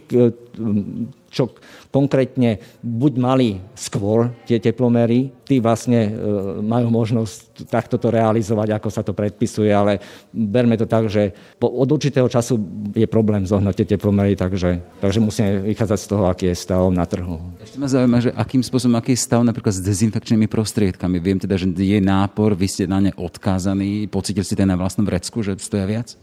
čo 1.27 1.51
konkrétne 1.91 2.59
buď 2.83 3.13
mali 3.17 3.49
skôr 3.73 4.29
tie 4.45 4.59
teplomery, 4.59 5.31
tí 5.47 5.63
vlastne 5.63 6.11
e, 6.11 6.11
majú 6.59 6.91
možnosť 6.91 7.67
takto 7.71 7.95
to 7.95 8.11
realizovať, 8.11 8.75
ako 8.75 8.89
sa 8.91 9.01
to 9.01 9.15
predpisuje, 9.15 9.71
ale 9.71 9.97
berme 10.29 10.75
to 10.75 10.85
tak, 10.85 11.07
že 11.07 11.31
od 11.63 11.87
určitého 11.87 12.27
času 12.27 12.59
je 12.93 13.07
problém 13.07 13.47
zohnať 13.47 13.81
tie 13.81 13.87
teplomery, 13.97 14.35
takže, 14.35 14.83
takže 14.99 15.19
musíme 15.23 15.63
vychádzať 15.73 15.99
z 15.99 16.07
toho, 16.11 16.23
aký 16.27 16.45
je 16.51 16.55
stav 16.59 16.83
na 16.91 17.07
trhu. 17.07 17.39
Ešte 17.63 17.79
ma 17.79 17.87
zaujíma, 17.87 18.19
že 18.19 18.31
akým 18.35 18.61
spôsobom, 18.61 18.99
aký 18.99 19.15
je 19.15 19.23
stav 19.23 19.41
napríklad 19.41 19.73
s 19.73 19.81
dezinfekčnými 19.81 20.51
prostriedkami. 20.51 21.17
Viem 21.23 21.39
teda, 21.39 21.55
že 21.55 21.71
je 21.71 21.99
nápor, 22.03 22.53
vy 22.53 22.67
ste 22.67 22.83
na 22.85 22.99
ne 22.99 23.11
odkázaní, 23.15 24.11
pocítili 24.11 24.43
ste 24.43 24.59
na 24.67 24.75
vlastnom 24.75 25.07
vrecku, 25.07 25.39
že 25.41 25.55
stoja 25.57 25.87
viac? 25.87 26.13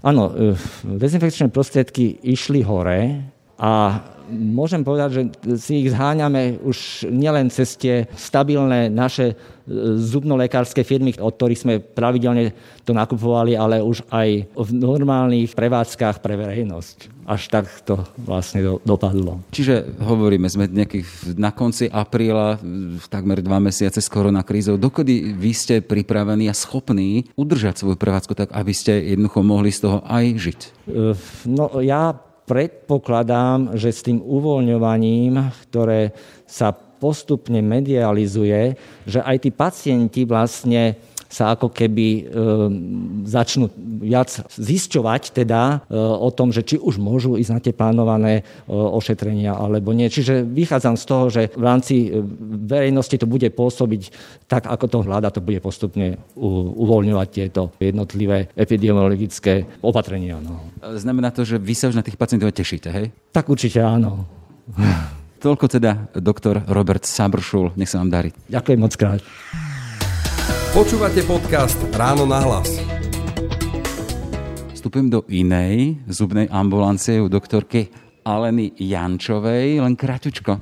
Áno, 0.00 0.32
e, 0.32 0.58
dezinfekčné 0.82 1.52
prostriedky 1.52 2.18
išli 2.24 2.64
hore 2.64 3.28
a 3.60 4.02
môžem 4.32 4.80
povedať, 4.80 5.10
že 5.12 5.22
si 5.60 5.84
ich 5.84 5.92
zháňame 5.92 6.58
už 6.64 7.08
nielen 7.12 7.52
cez 7.52 7.76
tie 7.76 8.08
stabilné 8.16 8.88
naše 8.88 9.32
e, 9.32 9.34
zubnolekárske 10.00 10.80
firmy, 10.82 11.12
od 11.20 11.36
ktorých 11.36 11.62
sme 11.62 11.74
pravidelne 11.78 12.56
to 12.82 12.96
nakupovali, 12.96 13.54
ale 13.54 13.84
už 13.84 14.02
aj 14.08 14.48
v 14.56 14.70
normálnych 14.72 15.52
prevádzkach 15.52 16.24
pre 16.24 16.34
verejnosť. 16.40 17.22
Až 17.22 17.54
tak 17.54 17.70
to 17.86 18.02
vlastne 18.26 18.66
do, 18.66 18.72
dopadlo. 18.82 19.38
Čiže 19.54 20.02
hovoríme, 20.02 20.50
sme 20.50 20.66
nejakých 20.66 21.38
na 21.38 21.54
konci 21.54 21.86
apríla, 21.86 22.58
takmer 23.06 23.38
dva 23.38 23.62
mesiace 23.62 24.02
s 24.02 24.10
koronakrízou. 24.10 24.74
Dokedy 24.74 25.30
vy 25.30 25.52
ste 25.54 25.78
pripravení 25.78 26.50
a 26.50 26.56
schopní 26.56 27.30
udržať 27.38 27.78
svoju 27.78 27.94
prevádzku 27.94 28.34
tak, 28.34 28.50
aby 28.50 28.74
ste 28.74 28.98
jednoducho 29.14 29.46
mohli 29.46 29.70
z 29.70 29.86
toho 29.86 30.02
aj 30.02 30.24
žiť? 30.34 30.60
E, 30.90 31.14
no 31.46 31.78
ja 31.78 32.31
predpokladám, 32.52 33.80
že 33.80 33.88
s 33.88 34.04
tým 34.04 34.20
uvoľňovaním, 34.20 35.40
ktoré 35.64 36.12
sa 36.44 36.76
postupne 36.76 37.64
medializuje, 37.64 38.76
že 39.08 39.24
aj 39.24 39.36
tí 39.40 39.50
pacienti 39.50 40.28
vlastne 40.28 41.00
sa 41.32 41.56
ako 41.56 41.72
keby 41.72 42.08
e, 42.12 42.22
začnú 43.24 43.72
viac 44.04 44.28
zisťovať 44.52 45.32
teda 45.32 45.88
e, 45.88 45.96
o 45.96 46.28
tom, 46.28 46.52
že 46.52 46.60
či 46.60 46.76
už 46.76 47.00
môžu 47.00 47.40
ísť 47.40 47.52
na 47.56 47.60
tie 47.64 47.72
plánované 47.72 48.44
e, 48.44 48.68
ošetrenia 48.68 49.56
alebo 49.56 49.96
nie. 49.96 50.12
Čiže 50.12 50.44
vychádzam 50.44 51.00
z 51.00 51.04
toho, 51.08 51.24
že 51.32 51.48
v 51.56 51.64
rámci 51.64 52.12
verejnosti 52.68 53.16
to 53.16 53.24
bude 53.24 53.48
pôsobiť 53.56 54.12
tak, 54.44 54.68
ako 54.68 54.84
to 54.92 54.98
vláda 55.00 55.32
to 55.32 55.40
bude 55.40 55.64
postupne 55.64 56.20
uvoľňovať 56.76 57.28
tieto 57.32 57.72
jednotlivé 57.80 58.52
epidemiologické 58.52 59.80
opatrenia. 59.80 60.36
No. 60.36 60.68
Znamená 60.84 61.32
to, 61.32 61.48
že 61.48 61.56
vy 61.56 61.72
sa 61.72 61.88
už 61.88 61.96
na 61.96 62.04
tých 62.04 62.20
pacientov 62.20 62.52
tešíte, 62.52 62.92
hej? 62.92 63.08
Tak 63.32 63.48
určite 63.48 63.80
áno. 63.80 64.28
Toľko 65.42 65.66
teda 65.66 66.12
doktor 66.14 66.62
Robert 66.70 67.02
Sabršul. 67.02 67.74
Nech 67.74 67.90
sa 67.90 67.98
vám 67.98 68.14
darí. 68.14 68.30
Ďakujem 68.46 68.78
moc 68.78 68.94
krát. 68.94 69.18
Počúvate 70.71 71.25
podcast 71.27 71.75
Ráno 71.97 72.23
na 72.23 72.39
hlas. 72.39 72.79
Vstupujem 74.77 75.11
do 75.11 75.25
inej 75.27 75.99
zubnej 76.07 76.47
ambulancie 76.47 77.19
u 77.19 77.27
doktorky 77.27 77.91
Aleny 78.23 78.71
Jančovej, 78.77 79.83
len 79.83 79.99
kratučko. 79.99 80.59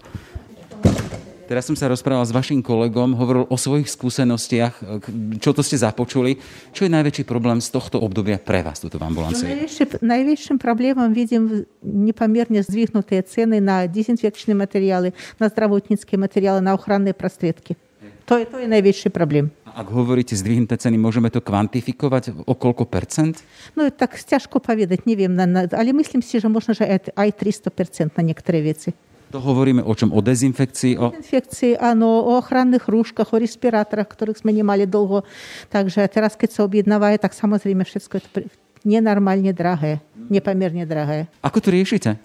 Teraz 1.45 1.69
som 1.69 1.77
sa 1.77 1.85
rozprával 1.85 2.25
s 2.25 2.33
vašim 2.33 2.65
kolegom, 2.65 3.13
hovoril 3.13 3.45
o 3.45 3.53
svojich 3.53 3.85
skúsenostiach, 3.85 5.05
čo 5.37 5.53
to 5.53 5.61
ste 5.61 5.77
započuli. 5.77 6.41
Čo 6.73 6.89
je 6.89 6.91
najväčší 6.93 7.21
problém 7.21 7.61
z 7.61 7.69
tohto 7.69 8.01
obdobia 8.01 8.41
pre 8.41 8.65
vás 8.65 8.81
tuto 8.81 8.97
v 8.97 9.05
ambulancii? 9.05 9.45
Najväčší, 9.45 10.01
najväčším 10.01 10.57
problémом 10.57 11.13
vidím 11.13 11.69
непомерно 11.85 12.65
сдвинутые 12.65 13.21
цены 13.21 13.61
на 13.61 13.85
дезинфекционные 13.85 14.57
материалы, 14.57 15.13
на 15.37 15.53
здравотницкие 15.53 16.17
материалы, 16.17 16.65
на 16.65 16.73
охранные 16.73 17.13
простредки. 17.13 17.77
To 18.25 18.41
je, 18.41 18.49
to 18.49 18.57
je 18.57 18.65
najväčší 18.65 19.13
problém. 19.13 19.53
Ak 19.70 19.86
hovoríte 19.88 20.34
zdvihnuté 20.34 20.76
ceny, 20.76 20.98
môžeme 20.98 21.30
to 21.30 21.38
kvantifikovať 21.38 22.44
o 22.44 22.54
koľko 22.58 22.84
percent? 22.90 23.40
No 23.78 23.86
tak 23.88 24.18
ťažko 24.18 24.58
povedať, 24.58 25.06
neviem, 25.06 25.32
ale 25.38 25.90
myslím 25.94 26.20
si, 26.20 26.42
že 26.42 26.50
možno, 26.50 26.74
že 26.74 26.86
aj 27.14 27.28
300% 27.38 28.16
na 28.18 28.22
niektoré 28.26 28.60
veci. 28.60 28.92
To 29.30 29.38
hovoríme 29.38 29.86
o 29.86 29.94
čom? 29.94 30.10
O 30.10 30.18
dezinfekcii? 30.18 30.98
O 30.98 31.14
dezinfekcii, 31.14 31.78
áno, 31.78 32.34
o 32.34 32.42
ochranných 32.42 32.90
rúškach, 32.90 33.30
o 33.30 33.38
respirátoroch, 33.38 34.10
ktorých 34.10 34.42
sme 34.42 34.50
nemali 34.50 34.90
dlho. 34.90 35.22
Takže 35.70 36.02
teraz, 36.10 36.34
keď 36.34 36.50
sa 36.50 36.66
objednávajú, 36.66 37.16
tak 37.22 37.38
samozrejme 37.38 37.86
všetko 37.86 38.14
je 38.18 38.22
to 38.26 38.38
nenormálne 38.82 39.54
drahé, 39.54 40.02
nepomerne 40.18 40.82
drahé. 40.82 41.30
Ako 41.46 41.62
to 41.62 41.70
riešite? 41.70 42.18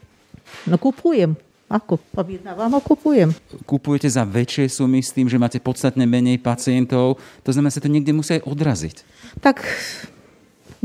No 0.65 0.81
kupujem. 0.81 1.37
Ako? 1.65 1.97
Objednávam 2.13 2.77
a 2.77 2.81
kupujem. 2.81 3.33
Kupujete 3.65 4.05
za 4.05 4.21
väčšie 4.21 4.69
sumy 4.69 5.01
s 5.01 5.09
tým, 5.09 5.25
že 5.25 5.41
máte 5.41 5.57
podstatne 5.57 6.05
menej 6.05 6.37
pacientov. 6.37 7.17
To 7.41 7.49
znamená, 7.49 7.73
sa 7.73 7.81
to 7.81 7.89
niekde 7.89 8.13
musí 8.13 8.37
odraziť. 8.37 9.01
Tak 9.41 9.65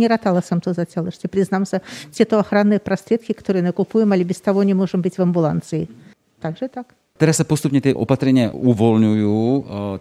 nerátala 0.00 0.40
som 0.40 0.56
to 0.56 0.72
zatiaľ 0.72 1.12
ešte, 1.12 1.28
priznám 1.28 1.68
sa. 1.68 1.84
Tieto 2.08 2.40
ochranné 2.40 2.80
prostriedky, 2.80 3.36
ktoré 3.36 3.60
nakupujem, 3.60 4.08
ale 4.08 4.24
bez 4.24 4.40
toho 4.40 4.64
nemôžem 4.64 5.04
byť 5.04 5.14
v 5.20 5.24
ambulancii. 5.28 5.84
Takže 6.40 6.72
tak. 6.72 6.99
Teraz 7.20 7.36
sa 7.36 7.44
postupne 7.44 7.84
tie 7.84 7.92
opatrenia 7.92 8.48
uvoľňujú. 8.48 9.36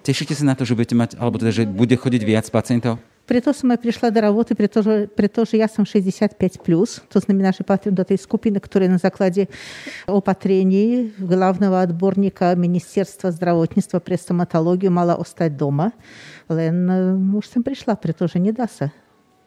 Tešíte 0.07 0.31
sa 0.31 0.47
na 0.47 0.55
to, 0.55 0.63
že 0.63 0.71
budete 0.71 0.95
mať, 0.95 1.19
alebo 1.19 1.35
teda, 1.35 1.51
že 1.51 1.67
bude 1.67 1.91
chodiť 1.91 2.21
viac 2.23 2.47
pacientov? 2.47 2.95
Preto 3.27 3.53
som 3.53 3.69
aj 3.69 3.83
prišla 3.83 4.09
do 4.09 4.25
roboty, 4.25 4.57
pretože, 4.57 5.05
pretože 5.13 5.53
ja 5.53 5.69
som 5.69 5.85
65+, 5.85 6.33
plus, 6.63 6.97
to 7.11 7.21
znamená, 7.21 7.53
že 7.53 7.61
patrím 7.61 7.93
do 7.93 8.01
tej 8.01 8.17
skupiny, 8.17 8.57
ktoré 8.57 8.89
na 8.89 8.97
základe 8.97 9.45
opatrení 10.09 11.13
hlavného 11.21 11.93
odborníka 11.93 12.57
Ministerstva 12.57 13.29
zdravotníctva 13.35 14.01
pre 14.01 14.17
stomatológiu 14.17 14.89
mala 14.89 15.13
ostať 15.13 15.53
doma. 15.53 15.93
Len 16.49 16.73
už 17.37 17.45
som 17.45 17.61
prišla, 17.61 18.01
pretože 18.01 18.41
nedá 18.41 18.65
sa. 18.65 18.89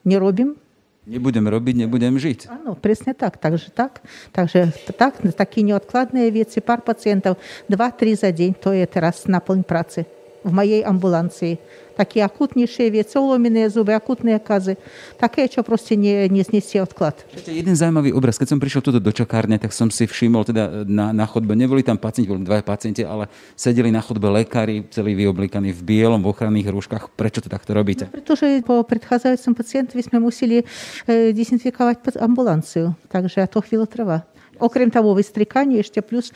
Nerobím, 0.07 0.62
Nebudem 1.03 1.43
robiť, 1.51 1.75
nebudem 1.83 2.15
žiť. 2.15 2.47
Áno, 2.47 2.79
presne 2.79 3.11
tak. 3.11 3.35
Takže 3.43 3.75
tak. 3.75 4.07
Takže 4.31 4.71
tak, 4.95 5.19
také 5.35 5.67
neodkladné 5.67 6.31
veci, 6.31 6.63
pár 6.63 6.87
pacientov, 6.87 7.43
2-3 7.67 8.23
za 8.23 8.31
deň, 8.31 8.51
to 8.63 8.71
je 8.71 8.87
teraz 8.87 9.27
naplň 9.27 9.67
práce 9.67 10.07
v 10.47 10.51
mojej 10.51 10.87
ambulancii. 10.87 11.59
Také 11.93 12.25
akutnejšie 12.25 12.89
veci, 12.89 13.17
ulomené 13.21 13.69
zuby, 13.69 13.93
akutné 13.93 14.41
kazy. 14.41 14.81
Také, 15.21 15.47
čo 15.47 15.61
proste 15.63 15.95
nie, 15.95 16.27
neznesie 16.33 16.81
odklad. 16.81 17.23
Ešte 17.31 17.53
jeden 17.53 17.77
zaujímavý 17.77 18.17
obraz. 18.17 18.41
Keď 18.41 18.57
som 18.57 18.59
prišiel 18.59 18.83
tuto 18.83 18.99
do 18.99 19.13
čakárne, 19.13 19.61
tak 19.61 19.77
som 19.77 19.93
si 19.93 20.09
všimol 20.09 20.49
teda 20.49 20.89
na, 20.89 21.13
na 21.13 21.27
chodbe, 21.29 21.53
neboli 21.53 21.85
tam 21.85 22.01
pacienti, 22.01 22.33
boli 22.33 22.43
dva 22.43 22.65
pacienti, 22.65 23.05
ale 23.05 23.29
sedeli 23.55 23.93
na 23.93 24.01
chodbe 24.01 24.27
lekári, 24.27 24.89
celý 24.89 25.13
vyoblikaní 25.15 25.71
v 25.71 25.81
bielom, 25.85 26.25
v 26.25 26.31
ochranných 26.33 26.73
rúškach. 26.73 27.13
Prečo 27.13 27.45
to 27.45 27.49
takto 27.53 27.77
robíte? 27.77 28.09
No, 28.09 28.17
pretože 28.19 28.47
po 28.65 28.83
predchádzajúcom 28.83 29.53
pacientovi 29.53 30.03
sme 30.03 30.19
museli 30.19 30.57
e, 30.61 31.35
dezinfikovať 31.37 32.19
ambulanciu. 32.19 32.97
Takže 33.13 33.47
to 33.53 33.61
chvíľu 33.61 33.87
trvá. 33.87 34.25
Okrem 34.61 34.93
toho 34.93 35.13
vystrikanie 35.17 35.81
ešte 35.81 36.01
plus 36.05 36.31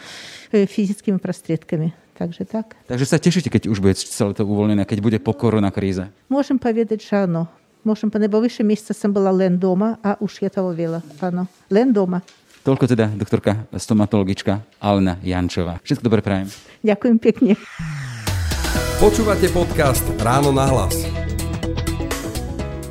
e, 0.51 0.67
fyzickými 0.67 1.21
prostriedkami. 1.21 2.06
Takže 2.17 2.49
tak. 2.49 2.81
Takže 2.89 3.05
sa 3.05 3.21
tešíte, 3.21 3.53
keď 3.53 3.69
už 3.69 3.85
bude 3.85 3.93
celé 3.93 4.33
to 4.33 4.49
uvoľnené, 4.49 4.89
keď 4.89 4.99
bude 5.05 5.19
po 5.21 5.37
koronakríze? 5.37 6.09
Môžem 6.33 6.57
povedať, 6.57 7.05
že 7.05 7.29
áno. 7.29 7.45
Môžem 7.85 8.09
povedať, 8.09 8.33
bo 8.33 8.43
vyššie 8.43 8.65
miesta 8.67 8.97
som 8.97 9.13
bola 9.13 9.31
len 9.31 9.61
doma 9.61 10.01
a 10.01 10.19
už 10.19 10.43
je 10.43 10.51
toho 10.51 10.73
veľa. 10.75 11.05
Áno, 11.23 11.47
len 11.71 11.93
doma. 11.93 12.25
Toľko 12.67 12.85
teda 12.91 13.15
doktorka 13.15 13.71
stomatologička 13.79 14.59
Alena 14.83 15.23
Jančová. 15.23 15.79
Všetko 15.87 16.03
dobre 16.03 16.19
prajem. 16.19 16.51
Ďakujem 16.83 17.17
pekne. 17.23 17.53
Počúvate 18.99 19.47
podcast 19.55 20.03
Ráno 20.19 20.51
na 20.51 20.67
hlas. 20.67 20.99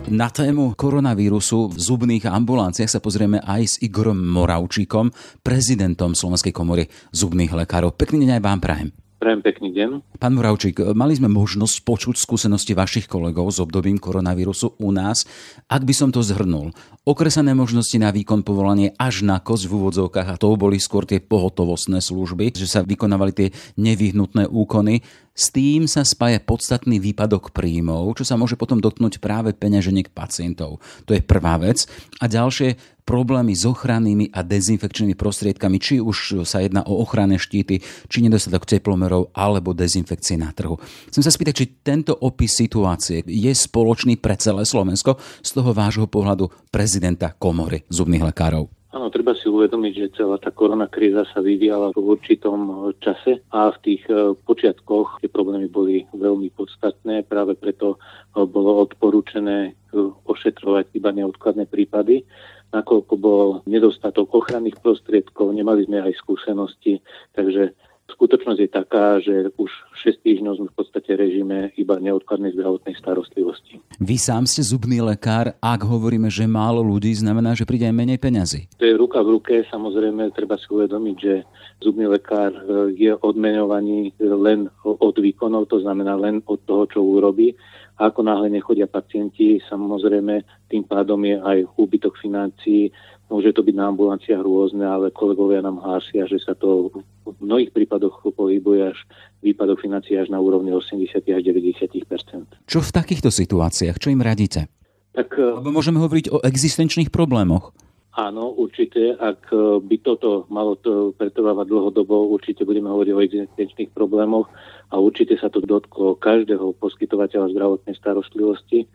Na 0.06 0.30
tému 0.30 0.78
koronavírusu 0.78 1.74
v 1.74 1.82
zubných 1.82 2.30
ambulanciách 2.30 2.88
sa 2.94 3.02
pozrieme 3.02 3.42
aj 3.42 3.62
s 3.66 3.76
Igorom 3.82 4.22
Moravčíkom, 4.22 5.10
prezidentom 5.42 6.14
Slovenskej 6.14 6.54
komory 6.54 6.86
zubných 7.10 7.52
lekárov. 7.52 7.98
Pekný 7.98 8.24
deň 8.24 8.38
aj 8.38 8.44
vám 8.46 8.60
prajem. 8.62 9.05
Prajem 9.26 9.42
pekný 9.42 9.74
deň. 9.74 9.90
Pán 10.22 10.38
Muravčík, 10.38 10.94
mali 10.94 11.18
sme 11.18 11.34
možnosť 11.34 11.82
počuť 11.82 12.14
skúsenosti 12.14 12.78
vašich 12.78 13.10
kolegov 13.10 13.50
s 13.50 13.58
obdobím 13.58 13.98
koronavírusu 13.98 14.78
u 14.78 14.94
nás. 14.94 15.26
Ak 15.66 15.82
by 15.82 15.98
som 15.98 16.14
to 16.14 16.22
zhrnul, 16.22 16.78
okresané 17.06 17.54
možnosti 17.54 17.96
na 18.02 18.10
výkon 18.10 18.42
povolanie 18.42 18.92
až 18.98 19.22
na 19.22 19.38
kosť 19.38 19.70
v 19.70 19.74
úvodzovkách 19.78 20.28
a 20.34 20.40
to 20.42 20.58
boli 20.58 20.82
skôr 20.82 21.06
tie 21.06 21.22
pohotovostné 21.22 22.02
služby, 22.02 22.52
že 22.58 22.66
sa 22.66 22.82
vykonávali 22.82 23.32
tie 23.32 23.48
nevyhnutné 23.78 24.50
úkony. 24.50 25.06
S 25.36 25.52
tým 25.52 25.84
sa 25.86 26.08
spája 26.08 26.40
podstatný 26.40 26.98
výpadok 26.98 27.52
príjmov, 27.52 28.16
čo 28.18 28.24
sa 28.24 28.40
môže 28.40 28.56
potom 28.56 28.80
dotknúť 28.80 29.20
práve 29.20 29.52
peňaženiek 29.52 30.10
pacientov. 30.16 30.80
To 31.06 31.12
je 31.12 31.20
prvá 31.20 31.60
vec. 31.60 31.92
A 32.24 32.32
ďalšie, 32.32 32.80
problémy 33.06 33.54
s 33.54 33.68
ochrannými 33.70 34.34
a 34.34 34.42
dezinfekčnými 34.42 35.14
prostriedkami, 35.14 35.78
či 35.78 36.02
už 36.02 36.42
sa 36.48 36.64
jedná 36.64 36.82
o 36.88 36.98
ochranné 37.04 37.38
štíty, 37.38 37.84
či 38.10 38.18
nedostatok 38.26 38.66
teplomerov 38.66 39.30
alebo 39.38 39.78
dezinfekcie 39.78 40.42
na 40.42 40.50
trhu. 40.56 40.82
Chcem 41.14 41.22
sa 41.22 41.30
spýtať, 41.30 41.54
či 41.54 41.66
tento 41.86 42.18
opis 42.18 42.58
situácie 42.58 43.22
je 43.28 43.54
spoločný 43.54 44.18
pre 44.18 44.34
celé 44.42 44.66
Slovensko 44.66 45.22
z 45.46 45.50
toho 45.54 45.72
vášho 45.76 46.10
pohľadu 46.10 46.50
prezidenta 46.96 47.36
komory 47.36 47.84
zubných 47.92 48.24
lekárov. 48.32 48.72
Áno, 48.96 49.12
treba 49.12 49.36
si 49.36 49.52
uvedomiť, 49.52 49.94
že 50.00 50.16
celá 50.16 50.40
tá 50.40 50.48
korona 50.48 50.88
kríza 50.88 51.28
sa 51.28 51.44
vyvíjala 51.44 51.92
v 51.92 52.16
určitom 52.16 52.88
čase 53.04 53.44
a 53.52 53.68
v 53.76 53.78
tých 53.84 54.08
e, 54.08 54.32
počiatkoch 54.32 55.20
tie 55.20 55.28
problémy 55.28 55.68
boli 55.68 56.08
veľmi 56.16 56.48
podstatné. 56.56 57.28
Práve 57.28 57.60
preto 57.60 58.00
e, 58.00 58.48
bolo 58.48 58.80
odporúčené 58.88 59.76
e, 59.76 60.00
ošetrovať 60.24 60.96
iba 60.96 61.12
neodkladné 61.12 61.68
prípady 61.68 62.24
nakoľko 62.72 63.14
bol 63.20 63.48
nedostatok 63.68 64.32
ochranných 64.32 64.80
prostriedkov, 64.80 65.52
nemali 65.52 65.88
sme 65.88 66.00
aj 66.00 66.16
skúsenosti, 66.16 67.00
takže 67.36 67.76
Skutočnosť 68.06 68.60
je 68.62 68.70
taká, 68.70 69.18
že 69.18 69.50
už 69.58 69.72
6 70.06 70.22
týždňov 70.22 70.54
sme 70.62 70.70
v 70.70 70.78
podstate 70.78 71.18
režime 71.18 71.74
iba 71.74 71.98
neodkladnej 71.98 72.54
zdravotnej 72.54 72.94
starostlivosti. 73.02 73.82
Vy 73.96 74.20
sám 74.20 74.44
ste 74.44 74.60
zubný 74.60 75.00
lekár. 75.00 75.56
Ak 75.64 75.80
hovoríme, 75.88 76.28
že 76.28 76.44
málo 76.44 76.84
ľudí, 76.84 77.16
znamená, 77.16 77.56
že 77.56 77.64
príde 77.64 77.88
aj 77.88 77.96
menej 77.96 78.20
peňazí. 78.20 78.68
To 78.76 78.84
je 78.84 78.92
ruka 78.92 79.24
v 79.24 79.40
ruke. 79.40 79.64
Samozrejme, 79.72 80.36
treba 80.36 80.60
si 80.60 80.68
uvedomiť, 80.68 81.16
že 81.16 81.48
zubný 81.80 82.04
lekár 82.12 82.52
e, 82.52 82.92
je 82.92 83.16
odmenovaný 83.16 84.12
len 84.20 84.68
od 84.84 85.16
výkonov, 85.16 85.72
to 85.72 85.80
znamená 85.80 86.20
len 86.20 86.44
od 86.44 86.60
toho, 86.68 86.84
čo 86.92 87.08
urobí. 87.08 87.56
A 87.96 88.12
ako 88.12 88.28
náhle 88.28 88.52
nechodia 88.52 88.92
pacienti, 88.92 89.64
samozrejme, 89.72 90.44
tým 90.68 90.84
pádom 90.84 91.24
je 91.24 91.40
aj 91.40 91.64
úbytok 91.80 92.20
financií, 92.20 92.92
Môže 93.26 93.58
to 93.58 93.66
byť 93.66 93.74
na 93.74 93.90
ambulanciách 93.90 94.38
rôzne, 94.38 94.86
ale 94.86 95.10
kolegovia 95.10 95.58
nám 95.66 95.82
hlásia, 95.82 96.30
že 96.30 96.38
sa 96.38 96.54
to 96.54 96.94
v 97.26 97.38
mnohých 97.42 97.74
prípadoch 97.74 98.22
pohybuje 98.22 98.94
až 98.94 98.98
výpadok 99.42 99.82
financií 99.82 100.14
až 100.14 100.30
na 100.30 100.38
úrovni 100.38 100.70
80 100.70 101.26
až 101.26 101.42
90% 101.42 102.70
Čo 102.70 102.80
v 102.86 102.92
takýchto 102.94 103.34
situáciách? 103.34 103.98
Čo 103.98 104.14
im 104.14 104.22
radíte? 104.22 104.70
Tak, 105.18 105.34
eh, 105.42 105.58
Lebo 105.58 105.74
môžeme 105.74 105.98
hovoriť 106.06 106.26
o 106.30 106.38
existenčných 106.46 107.10
problémoch. 107.10 107.74
Áno, 108.16 108.54
určite. 108.54 109.18
Ak 109.18 109.50
eh, 109.50 109.82
by 109.82 109.96
toto 110.06 110.46
malo 110.54 110.78
to 110.78 111.10
pretrvávať 111.18 111.66
dlhodobo, 111.66 112.30
určite 112.30 112.62
budeme 112.62 112.94
hovoriť 112.94 113.12
o 113.16 113.24
existenčných 113.26 113.90
problémoch 113.90 114.54
a 114.94 115.02
určite 115.02 115.34
sa 115.42 115.50
to 115.50 115.66
dotklo 115.66 116.14
každého 116.22 116.78
poskytovateľa 116.78 117.50
zdravotnej 117.58 117.98
starostlivosti, 117.98 118.86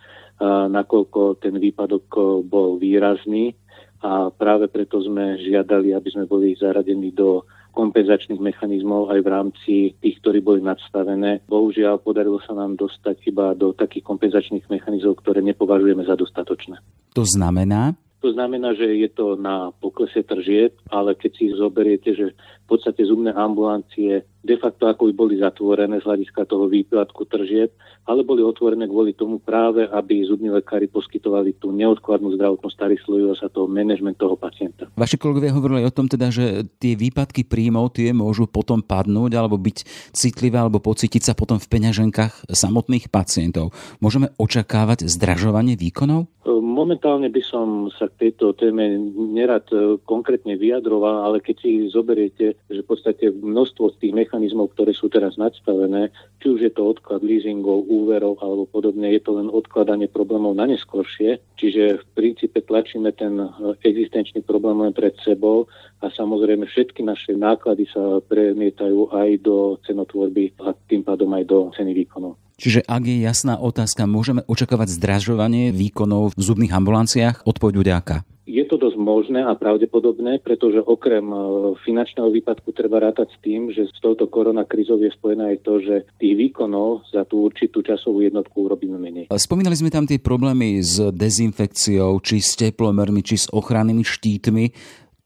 nakoľko 0.71 1.43
ten 1.43 1.59
výpadok 1.59 2.05
eh, 2.15 2.23
bol 2.47 2.79
výrazný 2.79 3.59
a 4.01 4.33
práve 4.33 4.69
preto 4.73 5.01
sme 5.05 5.37
žiadali, 5.41 5.93
aby 5.93 6.09
sme 6.09 6.25
boli 6.25 6.57
zaradení 6.57 7.13
do 7.13 7.45
kompenzačných 7.71 8.43
mechanizmov 8.43 9.15
aj 9.15 9.21
v 9.23 9.29
rámci 9.29 9.75
tých, 10.03 10.19
ktorí 10.25 10.43
boli 10.43 10.61
nadstavené. 10.65 11.47
Bohužiaľ, 11.47 12.03
podarilo 12.03 12.43
sa 12.43 12.57
nám 12.57 12.75
dostať 12.75 13.31
iba 13.31 13.55
do 13.55 13.71
takých 13.71 14.05
kompenzačných 14.09 14.67
mechanizmov, 14.67 15.23
ktoré 15.23 15.39
nepovažujeme 15.45 16.03
za 16.03 16.19
dostatočné. 16.19 16.83
To 17.15 17.23
znamená? 17.23 17.95
To 18.21 18.37
znamená, 18.37 18.77
že 18.77 18.85
je 19.01 19.09
to 19.09 19.33
na 19.41 19.73
poklese 19.81 20.21
tržieb, 20.21 20.77
ale 20.93 21.17
keď 21.17 21.31
si 21.41 21.57
zoberiete, 21.57 22.13
že 22.13 22.37
podstate 22.71 23.03
zubné 23.03 23.35
ambulancie 23.35 24.23
de 24.41 24.57
facto 24.57 24.89
ako 24.89 25.13
by 25.13 25.15
boli 25.15 25.35
zatvorené 25.37 26.01
z 26.01 26.09
hľadiska 26.09 26.49
toho 26.49 26.65
výpadku 26.65 27.29
tržieb, 27.29 27.77
ale 28.09 28.25
boli 28.25 28.41
otvorené 28.41 28.89
kvôli 28.89 29.13
tomu 29.13 29.37
práve, 29.37 29.85
aby 29.85 30.25
zubní 30.25 30.49
lekári 30.49 30.89
poskytovali 30.89 31.61
tú 31.61 31.69
neodkladnú 31.77 32.33
zdravotnú 32.41 32.73
starostlivosť 32.73 33.41
a 33.45 33.53
toho 33.53 33.69
manažment 33.69 34.17
toho 34.17 34.41
pacienta. 34.41 34.89
Vaši 34.97 35.21
kolegovia 35.21 35.53
hovorili 35.53 35.85
o 35.85 35.93
tom 35.93 36.09
teda, 36.09 36.33
že 36.33 36.65
tie 36.81 36.97
výpadky 36.97 37.45
príjmov 37.45 37.93
tie 37.93 38.17
môžu 38.17 38.49
potom 38.49 38.81
padnúť 38.81 39.37
alebo 39.37 39.61
byť 39.61 40.11
citlivé 40.17 40.57
alebo 40.57 40.81
pocítiť 40.81 41.21
sa 41.21 41.33
potom 41.37 41.61
v 41.61 41.69
peňaženkách 41.69 42.49
samotných 42.49 43.13
pacientov. 43.13 43.77
Môžeme 44.01 44.33
očakávať 44.41 45.05
zdražovanie 45.05 45.77
výkonov? 45.77 46.33
Momentálne 46.81 47.29
by 47.29 47.43
som 47.45 47.93
sa 47.93 48.09
k 48.09 48.29
tejto 48.29 48.57
téme 48.57 49.13
nerad 49.37 49.69
e, 49.69 50.01
konkrétne 50.09 50.57
vyjadroval, 50.57 51.29
ale 51.29 51.45
keď 51.45 51.57
si 51.61 51.93
zoberiete, 51.93 52.57
že 52.69 52.85
v 52.85 52.89
podstate 52.89 53.25
množstvo 53.33 53.95
z 53.95 53.97
tých 54.03 54.13
mechanizmov, 54.15 54.75
ktoré 54.77 54.93
sú 54.93 55.09
teraz 55.09 55.41
nadstavené, 55.41 56.13
či 56.43 56.47
už 56.53 56.61
je 56.67 56.73
to 56.73 56.83
odklad 56.93 57.25
leasingov, 57.25 57.89
úverov 57.89 58.39
alebo 58.45 58.69
podobne, 58.69 59.11
je 59.11 59.23
to 59.23 59.39
len 59.39 59.49
odkladanie 59.49 60.07
problémov 60.11 60.53
na 60.53 60.69
neskôršie. 60.69 61.41
Čiže 61.57 62.03
v 62.03 62.05
princípe 62.13 62.61
tlačíme 62.61 63.11
ten 63.17 63.41
existenčný 63.83 64.45
problém 64.45 64.79
len 64.85 64.93
pred 64.93 65.17
sebou 65.25 65.67
samozrejme 66.21 66.69
všetky 66.69 67.01
naše 67.01 67.33
náklady 67.33 67.89
sa 67.89 68.21
premietajú 68.21 69.09
aj 69.09 69.41
do 69.41 69.81
cenotvorby 69.89 70.53
a 70.61 70.77
tým 70.85 71.01
pádom 71.01 71.33
aj 71.33 71.45
do 71.49 71.59
ceny 71.73 71.97
výkonov. 71.97 72.37
Čiže 72.61 72.85
ak 72.85 73.09
je 73.09 73.25
jasná 73.25 73.57
otázka, 73.57 74.05
môžeme 74.05 74.45
očakávať 74.45 74.93
zdražovanie 75.01 75.73
výkonov 75.73 76.37
v 76.37 76.43
zubných 76.45 76.77
ambulanciách? 76.77 77.49
Odpoveď 77.49 77.97
aká? 77.97 78.21
Je 78.45 78.61
to 78.69 78.77
dosť 78.77 78.99
možné 79.01 79.41
a 79.47 79.55
pravdepodobné, 79.57 80.43
pretože 80.43 80.83
okrem 80.83 81.23
e, 81.23 81.37
finančného 81.87 82.29
výpadku 82.35 82.75
treba 82.75 82.99
rátať 82.99 83.33
s 83.33 83.39
tým, 83.41 83.71
že 83.71 83.87
s 83.87 83.97
touto 84.03 84.27
koronakrizou 84.27 84.99
je 85.01 85.09
spojené 85.15 85.55
aj 85.55 85.59
to, 85.63 85.79
že 85.81 85.95
tých 86.19 86.35
výkonov 86.35 87.07
za 87.09 87.23
tú 87.25 87.47
určitú 87.47 87.81
časovú 87.81 88.27
jednotku 88.27 88.67
urobíme 88.67 88.99
menej. 88.99 89.31
Spomínali 89.31 89.79
sme 89.79 89.89
tam 89.89 90.05
tie 90.05 90.19
problémy 90.19 90.83
s 90.83 90.99
dezinfekciou, 91.15 92.19
či 92.21 92.43
s 92.43 92.59
teplomermi, 92.59 93.23
či 93.23 93.39
s 93.39 93.47
ochrannými 93.55 94.03
štítmi. 94.03 94.65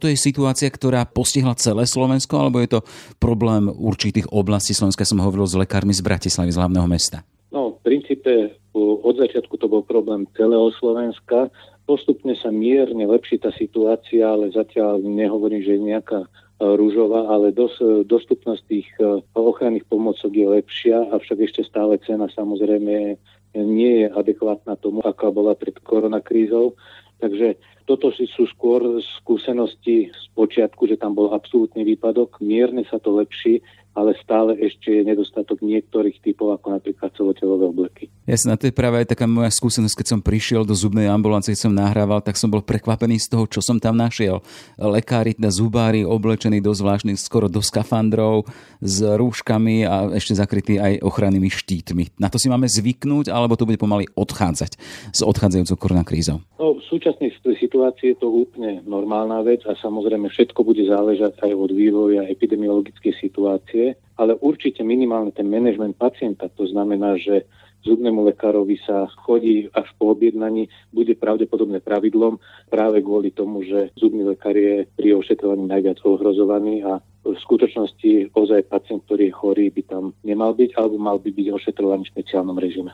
To 0.02 0.10
je 0.10 0.16
situácia, 0.18 0.70
ktorá 0.70 1.06
postihla 1.06 1.54
celé 1.58 1.86
Slovensko, 1.86 2.40
alebo 2.40 2.58
je 2.62 2.78
to 2.78 2.80
problém 3.22 3.70
určitých 3.70 4.30
oblastí 4.34 4.74
Slovenska? 4.74 5.06
Som 5.06 5.22
hovoril 5.22 5.46
s 5.46 5.58
lekármi 5.58 5.94
z 5.94 6.02
Bratislavy, 6.02 6.50
z 6.50 6.58
hlavného 6.58 6.88
mesta. 6.90 7.22
No, 7.54 7.78
v 7.78 7.86
princípe 7.86 8.58
od 8.74 9.14
začiatku 9.14 9.54
to 9.54 9.70
bol 9.70 9.86
problém 9.86 10.26
celého 10.34 10.74
Slovenska 10.74 11.46
Postupne 11.84 12.32
sa 12.40 12.48
mierne 12.48 13.04
lepší 13.04 13.36
tá 13.36 13.52
situácia, 13.52 14.24
ale 14.24 14.48
zatiaľ 14.48 15.04
nehovorím, 15.04 15.60
že 15.60 15.76
je 15.76 15.88
nejaká 15.92 16.24
e, 16.24 16.28
rúžová, 16.64 17.28
ale 17.28 17.52
dos, 17.52 17.76
dostupnosť 18.08 18.62
tých 18.64 18.88
e, 18.96 19.20
ochranných 19.36 19.84
pomocok 19.92 20.32
je 20.32 20.46
lepšia, 20.48 21.12
avšak 21.12 21.44
ešte 21.44 21.60
stále 21.60 22.00
cena 22.00 22.24
samozrejme 22.32 23.20
nie 23.54 23.92
je 24.02 24.06
adekvátna 24.10 24.80
tomu, 24.80 25.04
aká 25.04 25.28
bola 25.28 25.52
pred 25.52 25.76
koronakrízou. 25.84 26.72
Takže 27.22 27.56
toto 27.84 28.08
sú 28.12 28.44
skôr 28.48 28.80
skúsenosti 29.20 30.08
z 30.08 30.24
počiatku, 30.32 30.88
že 30.88 30.96
tam 30.96 31.12
bol 31.12 31.36
absolútny 31.36 31.84
výpadok. 31.84 32.40
Mierne 32.40 32.88
sa 32.88 32.96
to 32.96 33.12
lepší, 33.12 33.60
ale 33.94 34.16
stále 34.18 34.58
ešte 34.58 34.90
je 34.90 35.06
nedostatok 35.06 35.62
niektorých 35.62 36.18
typov, 36.18 36.58
ako 36.58 36.74
napríklad 36.74 37.14
celotelové 37.14 37.70
obleky. 37.70 38.04
Jasne, 38.26 38.58
to 38.58 38.66
je 38.66 38.74
práve 38.74 39.04
aj 39.04 39.14
taká 39.14 39.30
moja 39.30 39.52
skúsenosť, 39.54 39.94
keď 39.94 40.06
som 40.10 40.20
prišiel 40.20 40.66
do 40.66 40.74
zubnej 40.74 41.06
ambulancie, 41.06 41.54
keď 41.54 41.70
som 41.70 41.76
nahrával, 41.76 42.18
tak 42.18 42.34
som 42.34 42.50
bol 42.50 42.64
prekvapený 42.64 43.22
z 43.22 43.30
toho, 43.30 43.46
čo 43.46 43.62
som 43.62 43.78
tam 43.78 43.94
našiel. 43.94 44.42
Lekári, 44.74 45.38
teda 45.38 45.54
zubári, 45.54 46.02
oblečení 46.02 46.58
do 46.58 46.74
zvláštnych, 46.74 47.20
skoro 47.22 47.46
do 47.46 47.62
skafandrov, 47.62 48.50
s 48.82 48.98
rúškami 48.98 49.86
a 49.86 50.10
ešte 50.18 50.34
zakrytí 50.34 50.82
aj 50.82 50.98
ochrannými 50.98 51.46
štítmi. 51.46 52.18
Na 52.18 52.26
to 52.26 52.42
si 52.42 52.50
máme 52.50 52.66
zvyknúť, 52.66 53.30
alebo 53.30 53.54
to 53.54 53.68
bude 53.68 53.78
pomaly 53.78 54.10
odchádzať 54.18 54.74
s 55.14 55.20
odchádzajúcou 55.22 55.76
koronakrízou? 55.78 56.42
No, 56.64 56.80
v 56.80 56.88
súčasnej 56.88 57.28
situácii 57.44 58.16
je 58.16 58.24
to 58.24 58.32
úplne 58.32 58.80
normálna 58.88 59.44
vec 59.44 59.68
a 59.68 59.76
samozrejme 59.76 60.32
všetko 60.32 60.64
bude 60.64 60.80
záležať 60.88 61.36
aj 61.44 61.52
od 61.52 61.76
vývoja 61.76 62.24
epidemiologickej 62.24 63.12
situácie 63.20 64.00
ale 64.16 64.38
určite 64.38 64.86
minimálne 64.86 65.34
ten 65.34 65.50
manažment 65.50 65.98
pacienta, 65.98 66.46
to 66.54 66.66
znamená, 66.70 67.18
že 67.18 67.46
zubnému 67.84 68.24
lekárovi 68.32 68.80
sa 68.80 69.10
chodí 69.26 69.68
až 69.74 69.90
po 70.00 70.16
objednaní, 70.16 70.72
bude 70.94 71.12
pravdepodobne 71.18 71.84
pravidlom 71.84 72.40
práve 72.72 73.04
kvôli 73.04 73.28
tomu, 73.34 73.60
že 73.66 73.92
zubný 73.98 74.24
lekár 74.24 74.56
je 74.56 74.88
pri 74.96 75.18
ošetrovaní 75.20 75.68
najviac 75.68 76.00
ohrozovaný 76.00 76.80
a 76.86 77.02
v 77.24 77.36
skutočnosti 77.36 78.32
ozaj 78.32 78.70
pacient, 78.70 79.04
ktorý 79.04 79.28
je 79.28 79.36
chorý, 79.36 79.66
by 79.68 79.82
tam 79.84 80.04
nemal 80.24 80.56
byť 80.56 80.78
alebo 80.80 80.96
mal 80.96 81.20
by 81.20 81.28
byť 81.28 81.46
ošetrovaný 81.52 82.08
v 82.08 82.12
špeciálnom 82.16 82.56
režime. 82.56 82.92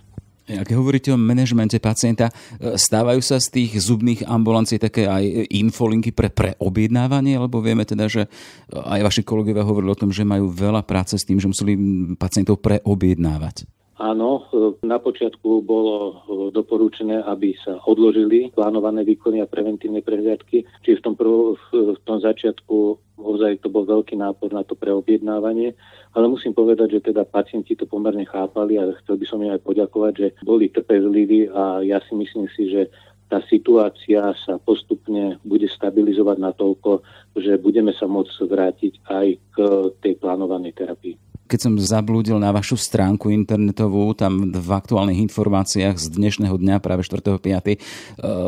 Ak 0.58 0.70
hovoríte 0.74 1.14
o 1.14 1.18
manažmente 1.20 1.78
pacienta, 1.78 2.30
e, 2.58 2.74
stávajú 2.74 3.22
sa 3.22 3.38
z 3.38 3.48
tých 3.54 3.78
zubných 3.78 4.26
ambulancií 4.26 4.82
také 4.82 5.06
aj 5.06 5.52
infolinky 5.54 6.10
pre 6.10 6.32
preobjednávanie, 6.32 7.38
lebo 7.38 7.62
vieme 7.62 7.86
teda, 7.86 8.10
že 8.10 8.26
aj 8.72 9.00
vaši 9.06 9.22
kolegovia 9.22 9.62
hovorili 9.62 9.94
o 9.94 10.00
tom, 10.00 10.10
že 10.10 10.26
majú 10.26 10.50
veľa 10.50 10.82
práce 10.82 11.14
s 11.14 11.26
tým, 11.26 11.38
že 11.38 11.46
museli 11.46 11.74
pacientov 12.18 12.58
preobjednávať. 12.58 13.79
Áno, 14.00 14.48
na 14.80 14.96
počiatku 14.96 15.60
bolo 15.60 15.96
e, 16.00 16.12
doporučené, 16.56 17.20
aby 17.20 17.52
sa 17.60 17.76
odložili 17.84 18.48
plánované 18.48 19.04
výkony 19.04 19.44
a 19.44 19.50
preventívne 19.50 20.00
prehliadky. 20.00 20.64
Čiže 20.80 20.98
v 20.98 21.04
tom, 21.04 21.14
prv, 21.20 21.60
v 21.68 22.00
tom 22.08 22.16
začiatku 22.16 22.96
ozaj 23.20 23.60
to 23.60 23.68
bol 23.68 23.84
veľký 23.84 24.16
nápor 24.16 24.56
na 24.56 24.64
to 24.64 24.72
preobjednávanie, 24.72 25.76
ale 26.16 26.32
musím 26.32 26.56
povedať, 26.56 26.96
že 26.96 27.12
teda 27.12 27.28
pacienti 27.28 27.76
to 27.76 27.84
pomerne 27.84 28.24
chápali 28.24 28.80
a 28.80 28.88
chcel 29.04 29.20
by 29.20 29.26
som 29.28 29.44
im 29.44 29.52
aj 29.52 29.68
poďakovať, 29.68 30.12
že 30.16 30.28
boli 30.48 30.72
trpezliví 30.72 31.52
a 31.52 31.84
ja 31.84 32.00
si 32.08 32.16
myslím 32.16 32.48
si, 32.56 32.72
že 32.72 32.88
tá 33.28 33.44
situácia 33.52 34.32
sa 34.32 34.56
postupne 34.56 35.36
bude 35.44 35.68
stabilizovať 35.68 36.36
natoľko, 36.40 37.04
že 37.36 37.60
budeme 37.60 37.92
sa 37.92 38.08
môcť 38.08 38.48
vrátiť 38.48 38.92
aj 39.06 39.26
k 39.54 39.56
tej 40.00 40.16
plánovanej 40.16 40.72
terapii. 40.72 41.29
Keď 41.50 41.58
som 41.66 41.74
zablúdil 41.74 42.38
na 42.38 42.54
vašu 42.54 42.78
stránku 42.78 43.34
internetovú, 43.34 44.14
tam 44.14 44.54
v 44.54 44.70
aktuálnych 44.70 45.18
informáciách 45.26 45.98
z 45.98 46.06
dnešného 46.14 46.54
dňa, 46.54 46.78
práve 46.78 47.02
4.5., 47.02 47.42
e, 47.42 47.76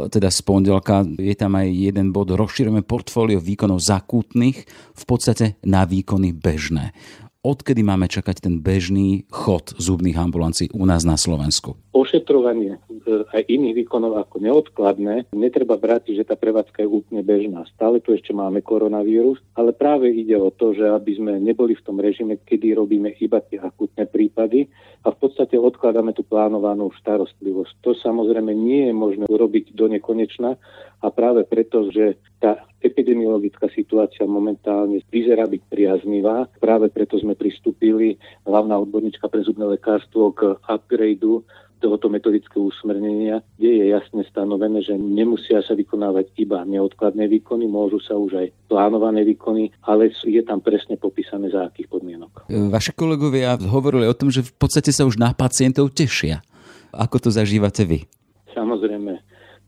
teda 0.06 0.30
z 0.30 0.40
pondelka, 0.46 1.02
je 1.18 1.34
tam 1.34 1.58
aj 1.58 1.66
jeden 1.66 2.14
bod, 2.14 2.30
rozšírujeme 2.30 2.86
portfólio 2.86 3.42
výkonov 3.42 3.82
zakútnych, 3.82 4.62
v 4.94 5.04
podstate 5.04 5.58
na 5.66 5.82
výkony 5.82 6.30
bežné 6.30 6.94
odkedy 7.42 7.82
máme 7.82 8.06
čakať 8.06 8.38
ten 8.38 8.62
bežný 8.62 9.26
chod 9.26 9.74
zubných 9.74 10.14
ambulancií 10.14 10.70
u 10.70 10.86
nás 10.86 11.02
na 11.02 11.18
Slovensku? 11.18 11.74
Ošetrovanie 11.90 12.78
aj 13.06 13.42
iných 13.46 13.84
výkonov 13.84 14.18
ako 14.18 14.42
neodkladné, 14.42 15.30
netreba 15.34 15.76
brať, 15.78 16.14
že 16.14 16.26
tá 16.26 16.38
prevádzka 16.38 16.82
je 16.84 16.88
úplne 16.88 17.22
bežná. 17.22 17.66
Stále 17.74 17.98
tu 18.00 18.14
ešte 18.14 18.30
máme 18.34 18.62
koronavírus, 18.64 19.38
ale 19.58 19.74
práve 19.74 20.10
ide 20.10 20.38
o 20.38 20.50
to, 20.50 20.72
že 20.72 20.86
aby 20.86 21.12
sme 21.18 21.32
neboli 21.38 21.74
v 21.74 21.84
tom 21.84 21.98
režime, 21.98 22.38
kedy 22.42 22.74
robíme 22.78 23.14
iba 23.18 23.42
tie 23.42 23.58
akutné 23.58 24.06
prípady 24.08 24.70
a 25.02 25.10
v 25.10 25.18
podstate 25.18 25.58
odkladáme 25.58 26.14
tú 26.14 26.22
plánovanú 26.22 26.90
starostlivosť. 26.98 27.72
To 27.82 27.90
samozrejme 27.98 28.54
nie 28.54 28.90
je 28.90 28.94
možné 28.94 29.24
urobiť 29.26 29.74
do 29.74 29.90
nekonečna 29.90 30.54
a 31.02 31.06
práve 31.10 31.42
preto, 31.42 31.90
že 31.90 32.18
tá 32.38 32.62
epidemiologická 32.82 33.70
situácia 33.70 34.26
momentálne 34.26 35.02
vyzerá 35.10 35.46
byť 35.46 35.62
priaznivá. 35.70 36.50
Práve 36.58 36.90
preto 36.90 37.18
sme 37.18 37.38
pristúpili, 37.38 38.18
hlavná 38.46 38.78
odborníčka 38.82 39.26
pre 39.30 39.42
zubné 39.46 39.66
lekárstvo, 39.78 40.34
k 40.34 40.58
upgradeu 40.66 41.46
tohoto 41.82 42.06
metodického 42.06 42.70
usmernenia, 42.70 43.42
kde 43.58 43.70
je 43.82 43.84
jasne 43.90 44.22
stanovené, 44.30 44.86
že 44.86 44.94
nemusia 44.94 45.58
sa 45.66 45.74
vykonávať 45.74 46.30
iba 46.38 46.62
neodkladné 46.62 47.26
výkony, 47.26 47.66
môžu 47.66 47.98
sa 47.98 48.14
už 48.14 48.38
aj 48.38 48.46
plánované 48.70 49.26
výkony, 49.26 49.74
ale 49.82 50.14
je 50.22 50.42
tam 50.46 50.62
presne 50.62 50.94
popísané 50.94 51.50
za 51.50 51.66
akých 51.66 51.90
podmienok. 51.90 52.46
Vaši 52.70 52.94
kolegovia 52.94 53.58
hovorili 53.58 54.06
o 54.06 54.14
tom, 54.14 54.30
že 54.30 54.46
v 54.46 54.54
podstate 54.54 54.94
sa 54.94 55.02
už 55.02 55.18
na 55.18 55.34
pacientov 55.34 55.90
tešia. 55.90 56.46
Ako 56.94 57.18
to 57.18 57.34
zažívate 57.34 57.82
vy? 57.82 58.06
Samozrejme, 58.54 59.18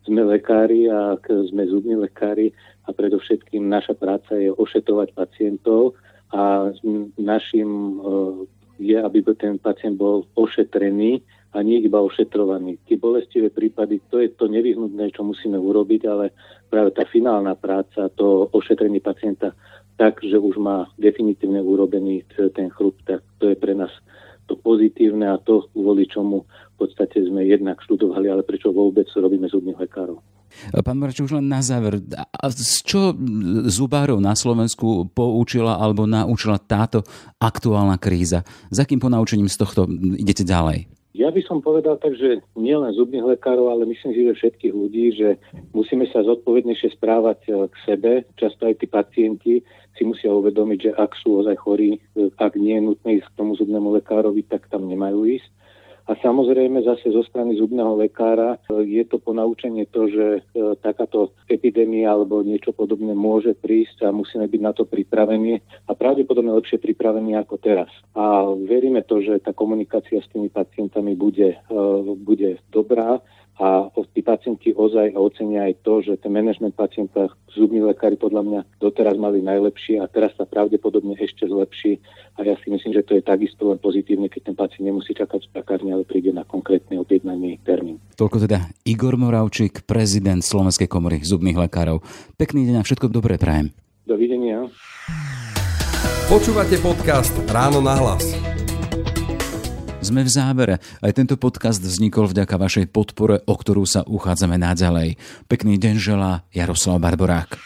sme 0.04 0.22
lekári 0.28 0.86
a 0.92 1.16
sme 1.50 1.64
zubní 1.66 1.96
lekári 1.96 2.52
a 2.84 2.92
predovšetkým 2.92 3.64
naša 3.64 3.96
práca 3.96 4.36
je 4.36 4.52
ošetovať 4.52 5.16
pacientov 5.16 5.96
a 6.28 6.68
našim 7.16 7.70
e, 7.70 7.92
je, 8.78 8.98
aby 9.00 9.24
ten 9.38 9.56
pacient 9.56 9.96
bol 9.96 10.28
ošetrený 10.36 11.24
a 11.54 11.62
nie 11.62 11.78
iba 11.78 12.02
ošetrovaný. 12.02 12.82
Tie 12.84 12.98
bolestivé 12.98 13.54
prípady, 13.54 14.02
to 14.10 14.18
je 14.18 14.34
to 14.34 14.50
nevyhnutné, 14.50 15.14
čo 15.14 15.22
musíme 15.22 15.54
urobiť, 15.54 16.02
ale 16.10 16.34
práve 16.66 16.90
tá 16.90 17.06
finálna 17.06 17.54
práca, 17.54 18.10
to 18.10 18.50
ošetrenie 18.50 18.98
pacienta 18.98 19.54
tak, 19.94 20.18
že 20.26 20.34
už 20.34 20.58
má 20.58 20.90
definitívne 20.98 21.62
urobený 21.62 22.26
ten 22.50 22.66
chrup, 22.74 22.98
tak 23.06 23.22
to 23.38 23.54
je 23.54 23.56
pre 23.56 23.78
nás 23.78 23.90
to 24.44 24.58
pozitívne 24.60 25.24
a 25.30 25.40
to, 25.40 25.70
kvôli 25.72 26.04
čomu 26.04 26.44
v 26.74 26.76
podstate 26.76 27.22
sme 27.24 27.48
jednak 27.48 27.80
študovali, 27.80 28.28
ale 28.28 28.42
prečo 28.44 28.74
vôbec 28.74 29.08
robíme 29.14 29.48
zubných 29.48 29.78
lekárov. 29.78 30.20
Pán 30.70 30.98
Marč, 31.00 31.18
už 31.18 31.34
len 31.40 31.50
na 31.50 31.58
záver, 31.64 31.98
a 32.14 32.46
z 32.52 32.78
čo 32.86 33.10
zubárov 33.66 34.22
na 34.22 34.38
Slovensku 34.38 35.10
poučila 35.10 35.82
alebo 35.82 36.06
naučila 36.06 36.62
táto 36.62 37.02
aktuálna 37.42 37.98
kríza? 37.98 38.46
Za 38.70 38.86
akým 38.86 39.02
ponaučením 39.02 39.50
z 39.50 39.56
tohto 39.58 39.90
idete 40.14 40.46
ďalej? 40.46 40.86
Ja 41.14 41.30
by 41.30 41.46
som 41.46 41.62
povedal 41.62 41.94
tak, 42.02 42.18
že 42.18 42.42
nielen 42.58 42.90
zubných 42.90 43.38
lekárov, 43.38 43.70
ale 43.70 43.86
myslím 43.86 44.18
si, 44.18 44.26
že 44.26 44.34
všetkých 44.34 44.74
ľudí, 44.74 45.14
že 45.14 45.38
musíme 45.70 46.10
sa 46.10 46.26
zodpovednejšie 46.26 46.98
správať 46.98 47.38
e, 47.46 47.50
k 47.70 47.74
sebe. 47.86 48.12
Často 48.34 48.66
aj 48.66 48.82
tí 48.82 48.90
pacienti 48.90 49.54
si 49.94 50.02
musia 50.02 50.34
uvedomiť, 50.34 50.78
že 50.82 50.92
ak 50.98 51.14
sú 51.22 51.38
ozaj 51.38 51.54
chorí, 51.62 52.02
e, 52.18 52.34
ak 52.34 52.58
nie 52.58 52.74
je 52.74 52.86
nutné 52.90 53.10
ísť 53.22 53.30
k 53.30 53.38
tomu 53.38 53.54
zubnému 53.54 53.94
lekárovi, 53.94 54.42
tak 54.42 54.66
tam 54.66 54.90
nemajú 54.90 55.22
ísť. 55.38 55.46
A 56.04 56.12
samozrejme 56.20 56.84
zase 56.84 57.08
zo 57.08 57.24
strany 57.24 57.56
zubného 57.56 57.96
lekára 57.96 58.60
e, 58.68 58.84
je 58.84 59.04
to 59.08 59.16
ponaučenie 59.16 59.88
to, 59.88 60.04
že 60.12 60.26
e, 60.36 60.40
takáto 60.84 61.32
epidémia 61.48 62.12
alebo 62.12 62.44
niečo 62.44 62.76
podobné 62.76 63.16
môže 63.16 63.56
prísť 63.56 64.04
a 64.04 64.12
musíme 64.12 64.44
byť 64.44 64.60
na 64.60 64.76
to 64.76 64.84
pripravení 64.84 65.64
a 65.88 65.92
pravdepodobne 65.96 66.52
lepšie 66.60 66.76
pripravení 66.76 67.40
ako 67.40 67.56
teraz. 67.56 67.88
A 68.12 68.44
veríme 68.52 69.00
to, 69.08 69.24
že 69.24 69.40
tá 69.40 69.56
komunikácia 69.56 70.20
s 70.20 70.28
tými 70.28 70.52
pacientami 70.52 71.16
bude, 71.16 71.56
e, 71.56 71.78
bude 72.20 72.60
dobrá 72.68 73.24
a 73.54 73.86
tí 74.10 74.20
pacienti 74.22 74.74
ozaj 74.74 75.14
ocenia 75.14 75.70
aj 75.70 75.74
to, 75.86 76.02
že 76.02 76.18
ten 76.18 76.34
management 76.34 76.74
pacienta, 76.74 77.30
zubní 77.54 77.78
lekári 77.78 78.18
podľa 78.18 78.42
mňa 78.42 78.60
doteraz 78.82 79.14
mali 79.14 79.38
najlepšie 79.42 80.02
a 80.02 80.10
teraz 80.10 80.34
sa 80.34 80.42
pravdepodobne 80.42 81.14
ešte 81.14 81.46
zlepší 81.46 82.02
a 82.34 82.42
ja 82.42 82.58
si 82.58 82.70
myslím, 82.70 82.98
že 82.98 83.06
to 83.06 83.14
je 83.14 83.22
takisto 83.22 83.70
len 83.70 83.78
pozitívne, 83.78 84.26
keď 84.26 84.50
ten 84.50 84.56
pacient 84.58 84.86
nemusí 84.90 85.14
čakať 85.14 85.46
v 85.46 85.52
čakárni, 85.54 85.94
ale 85.94 86.02
príde 86.02 86.34
na 86.34 86.42
konkrétny 86.42 86.98
objednaný 86.98 87.62
termín. 87.62 88.02
Toľko 88.18 88.42
teda 88.42 88.70
Igor 88.82 89.14
Moravčík, 89.14 89.86
prezident 89.86 90.42
Slovenskej 90.42 90.90
komory 90.90 91.22
zubných 91.22 91.58
lekárov. 91.70 92.02
Pekný 92.34 92.66
deň 92.66 92.82
a 92.82 92.86
všetko 92.86 93.06
dobré 93.06 93.38
prajem. 93.38 93.70
Dovidenia. 94.02 94.66
Počúvate 96.26 96.80
podcast 96.82 97.32
Ráno 97.52 97.78
na 97.84 97.94
hlas. 98.00 98.53
Sme 100.04 100.20
v 100.20 100.28
závere. 100.28 100.74
Aj 101.00 101.16
tento 101.16 101.40
podcast 101.40 101.80
vznikol 101.80 102.28
vďaka 102.28 102.60
vašej 102.60 102.92
podpore, 102.92 103.40
o 103.48 103.54
ktorú 103.56 103.88
sa 103.88 104.04
uchádzame 104.04 104.60
naďalej. 104.60 105.16
Pekný 105.48 105.80
deň 105.80 105.94
želá 105.96 106.44
Jaroslav 106.52 107.00
Barborák. 107.00 107.56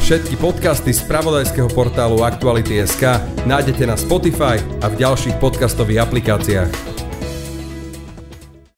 Všetky 0.00 0.40
podcasty 0.40 0.96
z 0.96 1.04
pravodajského 1.04 1.68
portálu 1.68 2.24
Aktuality.sk 2.24 3.20
nájdete 3.44 3.84
na 3.84 4.00
Spotify 4.00 4.56
a 4.80 4.88
v 4.88 5.04
ďalších 5.04 5.36
podcastových 5.36 6.00
aplikáciách. 6.08 6.99